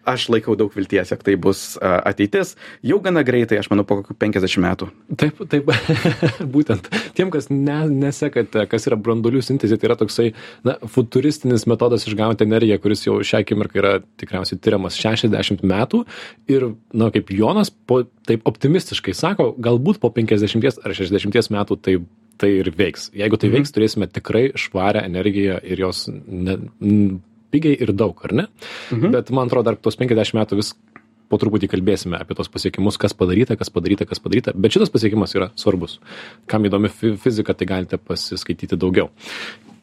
aš 0.07 0.27
laikau 0.33 0.55
daug 0.59 0.73
vilties, 0.75 1.11
jog 1.13 1.23
tai 1.25 1.35
bus 1.39 1.75
a, 1.79 1.97
ateitis. 2.17 2.55
Jau 2.85 2.97
gana 3.03 3.21
greitai, 3.27 3.59
aš 3.61 3.69
manau, 3.71 3.85
po 3.87 3.99
kokių 4.01 4.17
50 4.17 4.63
metų. 4.65 4.89
Taip, 5.21 5.39
taip, 5.51 5.69
būtent. 6.55 6.89
Tiem, 7.17 7.31
kas 7.33 7.51
ne, 7.53 7.79
nesekate, 7.91 8.65
kas 8.71 8.89
yra 8.89 8.97
branduolių 8.99 9.43
sintezė, 9.45 9.77
tai 9.77 9.91
yra 9.91 9.97
toksai, 9.99 10.31
na, 10.67 10.77
futuristinis 10.91 11.67
metodas 11.69 12.07
išgauti 12.09 12.47
energiją, 12.47 12.79
kuris 12.83 13.05
jau 13.05 13.19
šią 13.21 13.43
akimirką 13.45 13.81
yra 13.81 13.93
tikriausiai 14.19 14.59
tyriamas 14.61 14.97
60 14.99 15.63
metų. 15.67 16.03
Ir, 16.51 16.71
na, 16.97 17.11
kaip 17.13 17.31
Jonas 17.35 17.71
po, 17.71 18.01
taip 18.27 18.47
optimistiškai 18.49 19.15
sako, 19.17 19.51
galbūt 19.61 20.01
po 20.03 20.11
50 20.13 20.81
ar 20.83 20.97
60 20.97 21.53
metų 21.53 21.79
tai, 21.83 21.97
tai 22.41 22.51
ir 22.61 22.71
veiks. 22.77 23.11
Jeigu 23.17 23.39
tai 23.39 23.51
veiks, 23.53 23.73
turėsime 23.75 24.09
tikrai 24.11 24.49
švarę 24.57 25.05
energiją 25.07 25.61
ir 25.63 25.85
jos 25.85 26.07
ne, 26.11 26.57
pigiai 27.53 27.77
ir 27.79 27.93
daug, 27.95 28.19
ar 28.27 28.35
ne? 28.35 28.47
Bet 29.13 29.31
man 29.35 29.49
atrodo, 29.49 29.71
dar 29.71 29.79
tuos 29.79 29.97
50 29.99 30.37
metų 30.37 30.59
vis 30.59 30.73
po 31.29 31.39
truputį 31.41 31.69
kalbėsime 31.71 32.19
apie 32.19 32.37
tos 32.37 32.49
pasiekimus, 32.51 32.99
kas 33.01 33.15
padaryta, 33.17 33.57
kas 33.59 33.71
padaryta, 33.73 34.07
kas 34.09 34.21
padaryta, 34.23 34.53
bet 34.55 34.75
šitas 34.75 34.91
pasiekimas 34.93 35.35
yra 35.37 35.51
svarbus. 35.59 35.97
Kam 36.49 36.67
įdomi 36.67 36.91
fizika, 36.91 37.55
tai 37.57 37.69
galite 37.69 37.99
pasiskaityti 38.01 38.79
daugiau. 38.79 39.11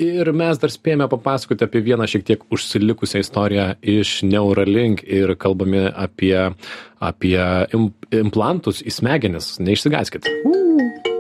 Ir 0.03 0.33
mes 0.35 0.59
dar 0.59 0.73
spėjome 0.75 1.07
papasakoti 1.13 1.67
apie 1.69 1.85
vieną 1.87 2.09
šiek 2.11 2.25
tiek 2.27 2.43
užsilikusią 2.55 3.23
istoriją 3.23 3.69
iš 3.95 4.17
Neuralink 4.27 5.05
ir 5.07 5.37
kalbame 5.39 5.87
apie, 5.87 6.35
apie 6.99 7.41
implantus 8.11 8.83
į 8.83 8.99
smegenis. 8.99 9.55
Neišsigaskite. 9.63 10.35
Uh 10.43 11.14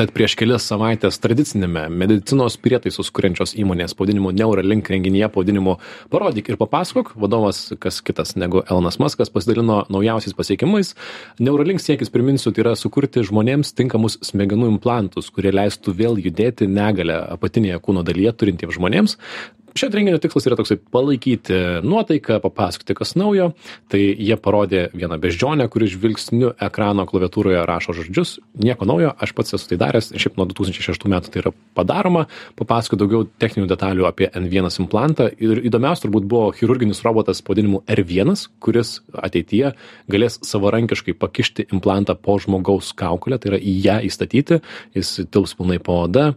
tad 0.00 0.12
prieš 0.16 0.32
kelias 0.40 0.64
savaites 0.64 1.18
tradiciniame 1.20 1.82
medicinos 1.92 2.54
prietaisus 2.64 3.10
kuriančios 3.12 3.50
įmonės 3.60 3.92
pavadinimu 3.98 4.30
neuralink 4.32 4.88
renginyje 4.88 5.28
pavadinimu 5.34 5.74
parodyk 6.08 6.48
ir 6.48 6.56
papasakok. 6.56 7.10
Vadovas 7.20 7.58
kas 7.82 7.98
kitas 8.00 8.32
negu 8.40 8.62
elonas 8.62 8.96
maskas 9.02 9.28
pasidalino 9.34 9.82
naujausiais 9.92 10.38
pasiekimais. 10.38 10.94
Neuralink 11.36 11.84
siekis 11.84 12.08
priminsiu 12.14 12.48
tai 12.48 12.64
yra 12.64 12.72
sukurti 12.80 13.26
žmonėms 13.28 13.74
tinkamus 13.76 14.16
smegenų 14.30 14.70
implantus 14.72 15.28
kurie 15.36 15.52
leistų 15.52 15.92
vėl 16.00 16.16
judėti 16.24 16.70
negalią 16.80 17.20
apatinėje 17.36 17.82
kūno 17.84 18.06
dalyje 18.06 18.32
turintiems 18.40 18.80
žmonėms 18.80 19.18
šio 19.80 19.88
renginio 19.92 20.18
tikslas 20.20 20.44
yra 20.48 20.56
toksai 20.58 20.76
palaikyti 20.92 21.56
nuotaiką 21.86 22.40
papasakoti 22.44 22.94
kas 22.98 23.14
naujo. 23.16 23.50
Tai 23.90 24.00
jie 24.00 24.36
parodė 24.36 24.82
vieną 24.92 25.16
beždžionę 25.22 25.66
kuri 25.72 25.88
žvilgsniu 25.88 26.52
ekrano 26.60 27.06
klaviatūroje 27.08 27.62
rašo 27.68 27.94
žodžius. 27.96 28.36
Nieko 28.60 28.88
naujo 28.88 29.14
aš 29.16 29.32
pats 29.36 29.56
esu 29.56 29.70
tai 29.70 29.78
daręs. 29.80 30.10
Šiaip 30.12 30.36
nuo 30.36 30.46
du 30.50 30.56
tūkstančiai 30.58 30.90
šeštų 30.90 31.12
metų 31.14 31.32
tai 31.32 31.42
yra 31.44 31.54
padaroma. 31.78 32.26
Papasakoju 32.60 33.00
daugiau 33.00 33.28
techninių 33.40 33.70
detalių 33.70 34.08
apie 34.10 34.28
n 34.28 34.50
vienas 34.52 34.76
implantą. 34.82 35.30
Ir 35.40 35.62
įdomiausia 35.70 36.06
turbūt 36.06 36.28
buvo 36.28 36.50
chirurginis 36.56 37.00
robotas 37.06 37.40
pavadinimu 37.46 37.82
r 37.88 38.04
vienas 38.04 38.48
kuris 38.60 38.98
ateityje 39.16 39.72
galės 40.12 40.40
savarankiškai 40.44 41.16
pakišti 41.16 41.70
implantą 41.72 42.18
po 42.20 42.36
žmogaus 42.42 42.92
kaukole 42.92 43.40
tai 43.40 43.54
yra 43.54 43.62
į 43.62 43.76
ją 43.86 43.98
įstatyti. 44.10 44.60
Jis 44.98 45.16
tilps 45.32 45.56
pilnai 45.56 45.80
po 45.80 46.02
oda 46.04 46.32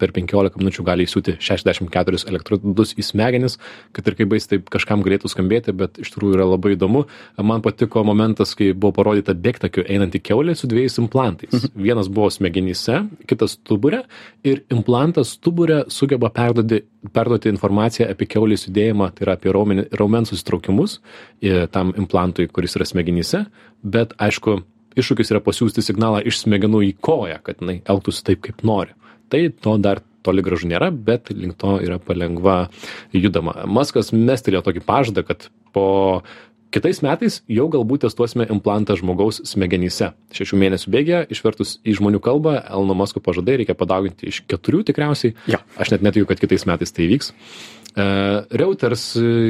per 0.00 0.12
penkiolika 0.14 0.58
minučių 0.58 0.84
gali 0.86 1.04
įsiūti 1.04 1.36
šešiasdešim 1.36 1.90
keturis 1.92 2.24
elektrodus 2.64 2.94
į 2.96 3.04
smegenis 3.04 3.58
kad 3.92 4.06
ir 4.06 4.16
kaip 4.18 4.30
baisiai 4.32 4.56
taip 4.56 4.70
kažkam 4.72 5.02
galėtų 5.04 5.28
skambėti 5.30 5.74
bet 5.76 5.98
iš 5.98 6.12
tikrųjų 6.14 6.38
yra 6.38 6.46
labai 6.48 6.74
įdomu. 6.74 7.06
Man 7.38 7.62
patiko 7.62 8.04
momentas 8.04 8.54
kai 8.54 8.72
buvo 8.72 8.92
parodyta 8.92 9.34
bėgtakiu 9.34 9.84
einanti 9.88 10.20
kiaulė 10.20 10.54
su 10.56 10.66
dvejais 10.66 10.98
implantais. 10.98 11.52
Mhm. 11.52 11.82
vienas 11.82 12.08
buvo 12.08 12.30
smegenyse 12.30 13.04
kitas 13.26 13.58
stubure 13.58 14.04
ir 14.44 14.64
implantas 14.70 15.34
stubure 15.36 15.84
sugeba 15.88 16.30
perduoti 16.30 16.82
perduoti 17.12 17.50
informaciją 17.52 18.08
apie 18.10 18.26
kiaulės 18.26 18.68
judėjimą 18.68 19.10
tai 19.14 19.26
yra 19.26 19.34
apie 19.36 19.52
raumenį 19.52 19.88
raumens 19.92 20.30
susitraukimus 20.32 21.00
tam 21.70 21.92
implantui 21.98 22.48
kuris 22.48 22.76
yra 22.76 22.86
smegenyse. 22.88 23.44
Bet 23.82 24.14
aišku 24.18 24.62
iššūkis 24.96 25.32
yra 25.34 25.42
pasiųsti 25.44 25.82
signalą 25.82 26.22
iš 26.24 26.44
smegenų 26.44 26.80
į 26.88 26.92
koją 27.04 27.40
kad 27.44 27.60
jinai 27.60 27.82
elgtųsi 27.84 28.24
taip 28.24 28.44
kaip 28.46 28.64
nori. 28.64 28.94
Tai 29.28 29.40
to 29.60 29.76
dar 29.82 30.00
toli 30.24 30.44
gražu 30.44 30.68
nėra, 30.70 30.90
bet 30.90 31.30
link 31.34 31.58
to 31.60 31.76
yra 31.84 32.00
palengva 32.02 32.68
judama. 33.12 33.62
Maskas 33.68 34.12
mestelėjo 34.16 34.64
tokį 34.68 34.84
pažadą, 34.88 35.24
kad 35.28 35.48
po 35.74 35.86
kitais 36.74 37.00
metais 37.04 37.40
jau 37.50 37.68
galbūt 37.70 38.04
testuosime 38.04 38.46
implantą 38.50 38.96
žmogaus 38.98 39.40
smegenyse. 39.46 40.10
Šešių 40.34 40.58
mėnesių 40.64 40.90
bėgė, 40.94 41.20
išvertus 41.32 41.78
į 41.86 41.98
žmonių 42.00 42.20
kalbą, 42.24 42.58
Elno 42.66 42.96
Masko 42.98 43.22
pažadai 43.24 43.60
reikia 43.60 43.76
padauginti 43.78 44.28
iš 44.32 44.42
keturių 44.50 44.82
tikriausiai. 44.90 45.36
Ja. 45.50 45.62
Aš 45.80 45.94
net 45.94 46.04
netikiu, 46.06 46.26
kad 46.30 46.42
kitais 46.42 46.66
metais 46.68 46.94
tai 46.94 47.08
vyks. 47.10 47.32
E, 47.94 48.04
Reuters 48.58 49.04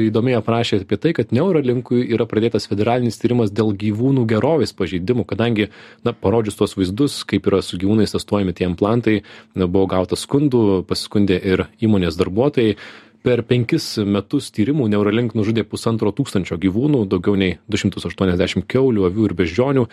įdomiai 0.09 0.37
aprašė 0.37 0.83
apie 0.83 0.99
tai, 1.01 1.13
kad 1.17 1.33
Neuralinkui 1.33 2.03
yra 2.13 2.27
pradėtas 2.29 2.69
federalinis 2.69 3.17
tyrimas 3.21 3.53
dėl 3.53 3.73
gyvūnų 3.73 4.27
gerovės 4.29 4.75
pažeidimų, 4.77 5.25
kadangi, 5.31 5.71
na, 6.05 6.13
parodžius 6.13 6.59
tuos 6.59 6.77
vaizdus, 6.77 7.23
kaip 7.25 7.49
yra 7.49 7.63
su 7.65 7.79
gyvūnais 7.81 8.13
testuojami 8.13 8.53
tie 8.53 8.69
implantai, 8.69 9.23
na, 9.57 9.65
buvo 9.65 9.89
gauta 9.95 10.19
skundų, 10.19 10.83
pasiskundė 10.89 11.41
ir 11.41 11.65
įmonės 11.81 12.21
darbuotojai 12.21 12.77
per 13.25 13.41
penkis 13.41 13.95
metus 14.05 14.51
tyrimų 14.53 14.85
neuralink 14.91 15.33
nužudė 15.33 15.63
pusantro 15.65 16.11
tūkstančio 16.13 16.59
gyvūnų 16.61 17.05
daugiau 17.09 17.33
nei 17.39 17.55
du 17.65 17.79
šimtus 17.81 18.05
aštuoniasdešim 18.05 18.61
kiaulių 18.69 19.07
avių 19.07 19.23
ir 19.25 19.33
beždžionių. 19.39 19.85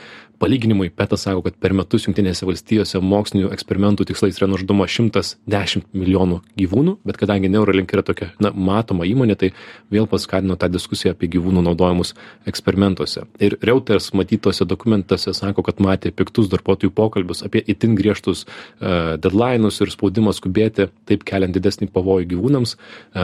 Palyginimui 0.43 0.91
petas 0.93 1.25
sako 1.25 1.47
kad 1.47 1.57
per 1.63 1.73
metus 1.77 2.05
jungtinėse 2.05 2.45
valstijose 2.45 3.01
mokslinių 3.01 3.49
eksperimentų 3.55 4.05
tikslais 4.11 4.37
yra 4.37 4.51
nužudoma 4.53 4.85
šimtas 4.91 5.37
dešimt 5.49 5.87
milijonų 5.97 6.43
gyvūnų 6.61 6.97
bet 7.09 7.21
kadangi 7.23 7.49
neuralink 7.53 7.95
yra 7.97 8.05
tokia 8.05 8.29
na 8.43 8.51
matoma 8.53 9.09
įmonė 9.09 9.39
tai 9.41 9.53
vėl 9.95 10.09
paskatino 10.11 10.59
tą 10.61 10.69
diskusiją 10.75 11.15
apie 11.17 11.31
gyvūnų 11.33 11.65
naudojimus 11.71 12.13
eksperimentuose. 12.53 13.25
Ir 13.41 13.57
reuters 13.65 14.11
matyt 14.13 14.45
tuose 14.45 14.69
dokumentuose 14.69 15.33
sako 15.39 15.65
kad 15.65 15.81
matė 15.81 16.13
piktus 16.13 16.53
darbuotojų 16.53 16.93
pokalbius 16.93 17.47
apie 17.49 17.65
itin 17.65 17.97
griežtus 17.97 18.45
uh, 18.45 19.17
dedlainus 19.17 19.81
ir 19.81 19.95
spaudimą 19.95 20.37
skubėti 20.37 20.91
taip 21.09 21.25
keliant 21.25 21.57
didesnį 21.57 21.89
pavojų 21.97 22.29
gyvūnams. 22.35 22.77
Uh, 22.77 23.22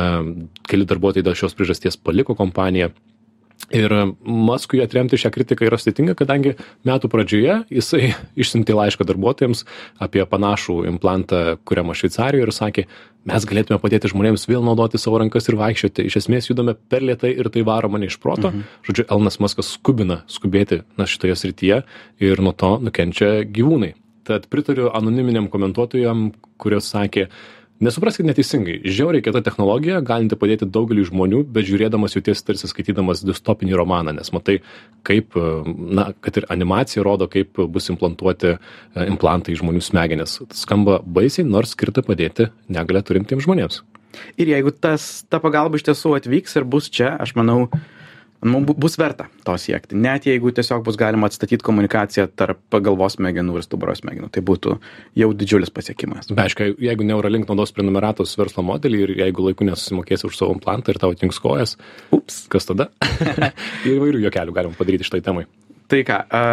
keli 0.68 0.88
darbuotojai 0.88 1.26
dėl 1.26 1.38
šios 1.38 1.56
priežasties 1.58 2.00
paliko 2.00 2.36
kompaniją. 2.38 2.92
Ir 3.74 3.92
Maskui 4.24 4.80
atremti 4.80 5.18
šią 5.20 5.28
kritiką 5.34 5.66
yra 5.66 5.76
sudėtinga, 5.76 6.14
kadangi 6.16 6.54
metų 6.88 7.10
pradžioje 7.12 7.58
jisai 7.74 8.14
išsiuntė 8.40 8.76
laišką 8.78 9.04
darbuotojams 9.08 9.64
apie 10.00 10.24
panašų 10.24 10.78
implantą 10.88 11.42
kuriamą 11.68 11.96
Šveicarijoje 11.98 12.46
ir 12.46 12.54
sakė, 12.54 12.86
mes 13.28 13.46
galėtume 13.50 13.80
padėti 13.82 14.08
žmonėms 14.14 14.46
vėl 14.48 14.64
naudoti 14.64 15.00
savo 15.00 15.20
rankas 15.20 15.50
ir 15.50 15.58
vaikščioti. 15.60 16.06
Iš 16.08 16.20
esmės 16.22 16.48
judame 16.48 16.78
per 16.88 17.04
lietai 17.04 17.34
ir 17.34 17.50
tai 17.52 17.66
varo 17.68 17.92
mane 17.92 18.08
iš 18.08 18.16
proto. 18.22 18.54
Mhm. 18.54 18.64
Žodžiu, 18.88 19.08
Elnas 19.12 19.40
Maskas 19.44 19.74
skubina 19.76 20.22
skubėti 20.30 20.80
na, 20.96 21.04
šitoje 21.04 21.36
srityje 21.36 21.82
ir 22.24 22.44
nuo 22.44 22.56
to 22.56 22.78
nukenčia 22.80 23.42
gyvūnai. 23.44 23.92
Tad 24.28 24.48
pritariu 24.52 24.90
anoniminiam 24.92 25.46
komentuotojam, 25.52 26.30
kurios 26.60 26.88
sakė, 26.92 27.28
nesupraskit 27.84 28.26
neteisingai. 28.26 28.78
Žiauriai 28.86 29.22
kieta 29.24 29.42
technologija 29.44 30.00
galinti 30.04 30.38
padėti 30.38 30.68
daugeliui 30.70 31.06
žmonių 31.08 31.42
bet 31.54 31.68
žiūrėdamas 31.68 32.16
jautiesi 32.16 32.46
tarsi 32.46 32.70
skaitydamas 32.70 33.22
distopinį 33.26 33.76
romaną 33.78 34.14
nes 34.16 34.32
matai 34.34 34.58
kaip 35.06 35.36
na 35.76 36.10
kad 36.20 36.40
ir 36.40 36.48
animacija 36.52 37.04
rodo 37.06 37.28
kaip 37.30 37.60
bus 37.70 37.90
implantuoti 37.92 38.54
e, 38.54 38.58
implantai 39.06 39.54
į 39.54 39.60
žmonių 39.62 39.84
smegenis. 39.84 40.40
Skamba 40.54 40.98
baisiai 41.04 41.46
nors 41.46 41.76
skirta 41.76 42.04
padėti 42.06 42.50
negalią 42.72 43.04
turintiems 43.06 43.46
žmonėms. 43.46 43.82
Ir 44.40 44.50
jeigu 44.50 44.72
tas 44.74 45.22
ta 45.30 45.38
pagalba 45.42 45.78
iš 45.78 45.86
tiesų 45.90 46.16
atvyks 46.18 46.58
ir 46.58 46.66
bus 46.66 46.90
čia 46.90 47.14
aš 47.22 47.36
manau 47.38 47.68
mum 48.44 48.66
bus 48.66 48.96
verta 48.98 49.26
to 49.44 49.54
siekti. 49.58 49.96
Net 49.98 50.26
jeigu 50.28 50.52
tiesiog 50.54 50.84
bus 50.86 50.98
galima 51.00 51.28
atstatyt 51.30 51.64
komunikaciją 51.66 52.28
tarp 52.38 52.78
galvos 52.84 53.16
smegenų 53.18 53.58
ir 53.58 53.66
stuburo 53.66 53.94
smegenų. 53.98 54.30
Tai 54.34 54.42
būtų 54.50 54.76
jau 55.18 55.30
didžiulis 55.40 55.72
pasiekimas. 55.74 56.30
Be 56.30 56.44
aišku 56.44 56.70
jeigu 56.84 57.06
neuralink 57.08 57.50
naudos 57.50 57.74
prenumeratos 57.74 58.36
verslo 58.38 58.64
modelį 58.66 59.02
ir 59.06 59.14
jeigu 59.24 59.48
laiku 59.48 59.66
nesusimokėsi 59.68 60.28
už 60.30 60.38
savo 60.38 60.54
implantą 60.56 60.94
ir 60.94 61.02
tau 61.02 61.14
atjungs 61.14 61.42
kojas 61.42 61.76
ups. 62.14 62.44
kas 62.52 62.70
tada? 62.70 62.90
Įvairių 63.88 64.24
juokelių 64.28 64.56
galima 64.60 64.78
padaryti 64.78 65.08
šitai 65.08 65.24
temai. 65.24 65.48
Tai 65.88 66.04
ką 66.06 66.22
a 66.28 66.44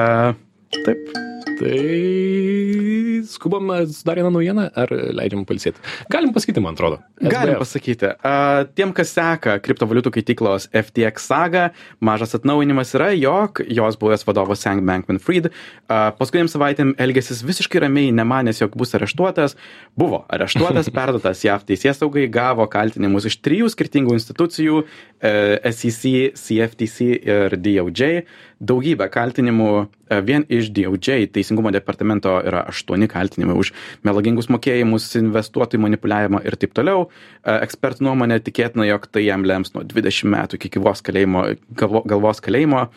taip. 0.82 1.10
Tai 1.56 2.95
skubam 3.30 3.72
dar 4.06 4.20
vieną 4.20 4.32
naujieną, 4.34 4.68
ar 4.76 4.92
leidžiam 5.16 5.46
palsėti? 5.48 5.82
Galim 6.12 6.34
pasakyti, 6.36 6.62
man 6.64 6.76
atrodo. 6.78 7.00
SBF. 7.18 7.32
Galim 7.32 7.60
pasakyti. 7.62 8.12
Uh, 8.20 8.66
tiem, 8.78 8.92
kas 8.96 9.14
seka 9.16 9.58
kriptovaliutų 9.64 10.12
keitiklos 10.18 10.68
FTX 10.76 11.28
sagą, 11.32 11.66
mažas 12.04 12.36
atnaujinimas 12.38 12.94
yra, 12.98 13.12
jog 13.16 13.62
jos 13.66 14.00
buvęs 14.02 14.26
vadovas 14.28 14.64
Sang 14.66 14.84
Bankman 14.86 15.22
Fried 15.24 15.50
uh, 15.50 16.12
paskutiniam 16.20 16.50
savaitėm 16.52 16.96
elgėsis 17.02 17.44
visiškai 17.46 17.84
ramiai, 17.86 18.14
nemanęs, 18.16 18.64
jog 18.64 18.76
bus 18.80 18.96
areštuotas. 18.98 19.58
Buvo 19.98 20.24
areštuotas, 20.32 20.92
perduotas 20.98 21.46
JAV 21.46 21.68
teisės 21.70 22.02
saugai, 22.02 22.28
gavo 22.32 22.68
kaltinimus 22.72 23.30
iš 23.32 23.40
trijų 23.46 23.72
skirtingų 23.74 24.18
institucijų 24.20 24.82
uh, 24.84 25.72
SEC, 25.72 26.36
CFTC 26.40 27.14
ir 27.22 27.58
DOJ. 27.62 28.26
Daugybę 28.66 29.08
kaltinimų 29.14 29.72
uh, 29.76 29.90
vien 30.26 30.46
iš 30.50 30.70
DOJ. 30.74 31.28
Teisingumo 31.34 31.72
departamento 31.74 32.36
yra 32.46 32.66
aštuoni 32.70 33.08
kaltinimai 33.10 33.58
už 33.58 33.72
melagingus 34.06 34.50
mokėjimus 34.54 35.08
investuotojų 35.20 35.82
manipuliavimą 35.86 36.42
ir 36.46 36.58
taip 36.62 36.76
toliau. 36.78 37.08
E, 37.42 37.56
ekspertų 37.66 38.06
nuomone 38.06 38.38
tikėtina 38.44 38.86
jog 38.88 39.08
tai 39.10 39.26
jam 39.26 39.46
lems 39.48 39.74
nuo 39.76 39.84
dvidešim 39.88 40.32
metų 40.36 40.60
iki 40.60 40.76
gyvos 40.78 41.02
kalėjimo 41.06 41.46
galvo 41.78 42.04
galvos 42.06 42.42
kalėjimo. 42.46 42.88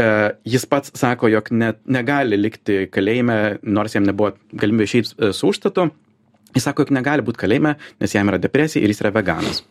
E, 0.00 0.08
jis 0.48 0.66
pats 0.70 0.94
sako 0.96 1.30
jog 1.32 1.50
net 1.52 1.82
negali 1.86 2.38
likti 2.40 2.86
kalėjime 2.92 3.58
nors 3.62 3.96
jam 3.96 4.06
nebuvo 4.08 4.34
galimybė 4.52 4.88
išeit 4.88 5.12
e, 5.16 5.32
su 5.36 5.52
užstatu. 5.52 5.90
Jis 6.56 6.66
sako 6.66 6.86
jog 6.86 6.94
negali 6.96 7.26
būt 7.26 7.38
kalėjime 7.40 7.76
nes 8.00 8.16
jam 8.16 8.32
yra 8.32 8.40
depresija 8.40 8.82
ir 8.82 8.94
jis 8.94 9.04
yra 9.04 9.12
veganas. 9.14 9.64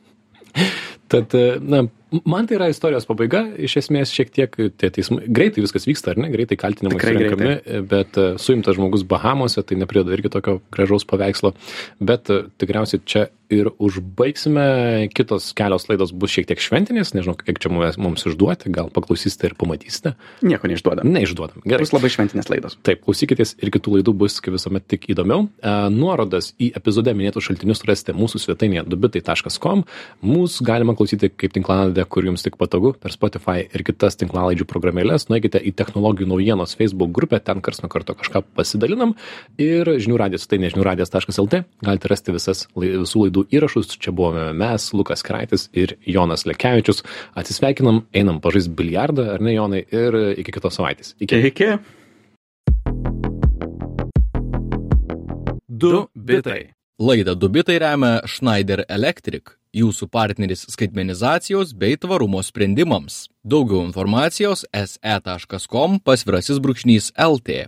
Tad, 1.09 1.33
na, 1.65 1.87
Man 2.25 2.47
tai 2.49 2.57
yra 2.57 2.69
istorijos 2.71 3.05
pabaiga, 3.05 3.43
iš 3.61 3.75
esmės 3.83 4.13
šiek 4.15 4.31
tiek 4.33 4.55
tie 4.81 4.89
teismai, 4.93 5.27
greitai 5.29 5.61
viskas 5.61 5.85
vyksta, 5.85 6.15
ar 6.15 6.21
ne, 6.23 6.31
greitai 6.33 6.57
kaltinimai 6.57 6.97
surenkami, 6.97 7.51
bet 7.91 8.17
e, 8.17 8.29
suimtas 8.41 8.79
žmogus 8.79 9.05
Bahamose, 9.09 9.61
tai 9.61 9.77
neprideda 9.77 10.15
irgi 10.17 10.31
tokio 10.33 10.57
gražaus 10.73 11.05
paveikslo, 11.09 11.53
bet 12.01 12.31
e, 12.33 12.41
tikriausiai 12.61 13.03
čia 13.05 13.27
ir 13.49 13.71
užbaigsime, 13.81 15.09
kitos 15.13 15.49
kelios 15.57 15.87
laidos 15.89 16.13
bus 16.13 16.33
šiek 16.35 16.47
tiek 16.51 16.61
šventinės, 16.61 17.15
nežinau, 17.17 17.33
kiek 17.37 17.57
čia 17.61 17.71
mums, 17.73 18.25
išduoti, 18.29 18.69
gal 18.73 18.91
paklausysite 18.93 19.49
ir 19.49 19.55
pamatysite. 19.57 20.13
Nieko 20.45 20.69
neišduodam. 20.69 21.09
Neišduodam. 21.09 21.63
Gerai. 21.65 21.85
Bus 21.85 21.93
labai 21.95 22.11
šventinės 22.13 22.51
laidos. 22.51 22.77
Taip, 22.85 23.01
klausykitės 23.07 23.55
ir 23.57 23.73
kitų 23.73 23.97
laidų 23.97 24.13
bus, 24.21 24.37
kaip 24.45 24.53
visuomet, 24.53 24.85
tik 24.93 25.09
įdomiau. 25.13 25.47
E, 25.49 25.73
nuorodas 25.93 26.51
į 26.61 26.71
epizode 26.77 27.15
minėtus 27.17 27.49
šaltinius 27.49 27.81
rasite 27.89 28.13
mūsų 28.17 28.43
svetainėje 28.45 28.85
dubitai.com. 28.89 29.81
Mūsų 30.29 30.69
galima 30.69 30.93
klausyti 30.99 31.31
kaip 31.33 31.57
tinklalaidė, 31.99 32.09
kur 32.09 32.25
jums 32.25 32.43
tik 32.43 32.57
patogu, 32.57 32.93
per 32.97 33.11
Spotify 33.11 33.67
ir 33.67 33.83
kitas 33.83 34.17
tinklalaidžių 34.17 34.65
programėlės. 34.65 35.29
Nuėkite 35.29 35.59
į 35.59 35.73
technologijų 35.75 36.27
naujienos 36.27 36.75
Facebook 36.75 37.11
grupę, 37.11 37.39
ten 37.39 37.61
kars 37.61 37.81
nuo 37.81 37.89
karto 37.89 38.15
kažką 38.15 38.43
pasidalinam. 38.55 39.15
Ir 39.57 39.85
žinių 39.99 40.17
radijas, 40.17 40.47
tai 40.47 40.59
nežinių 40.59 40.83
radijas.lt, 40.83 41.63
galite 41.83 42.07
rasti 42.09 42.31
visas 42.31 42.67
visų 42.75 43.27
laidų 43.27 43.45
įrašus. 43.51 43.97
Čia 43.99 44.11
buvome 44.11 44.53
mes, 44.53 44.93
Lukas 44.93 45.23
Kraitis 45.23 45.69
ir 45.73 45.97
Jonas 46.05 46.45
Lekevičius. 46.45 47.03
Atsisveikinam, 47.35 48.05
einam 48.13 48.39
pažais 48.39 48.67
biliardą, 48.67 49.35
ar 49.35 49.41
ne, 49.41 49.55
Jonai, 49.55 49.85
ir 49.91 50.15
iki 50.39 50.55
kitos 50.55 50.79
savaitės. 50.79 51.15
Iki. 51.19 51.43
Iki. 51.51 51.71
Du 55.69 56.09
bitai. 56.15 56.73
Laidą 56.99 57.31
Du 57.39 57.47
bitai 57.47 57.77
remia 57.79 58.19
Schneider 58.27 58.83
Electric, 58.91 59.55
jūsų 59.75 60.09
partneris 60.11 60.65
skaitmenizacijos 60.73 61.73
bei 61.77 61.97
tvarumo 61.97 62.41
sprendimams. 62.45 63.27
Daugiau 63.43 63.85
informacijos 63.85 64.65
se.com 64.73 65.99
pasvirasis 66.03 66.61
brūkšnys 66.63 67.13
LT. 67.15 67.67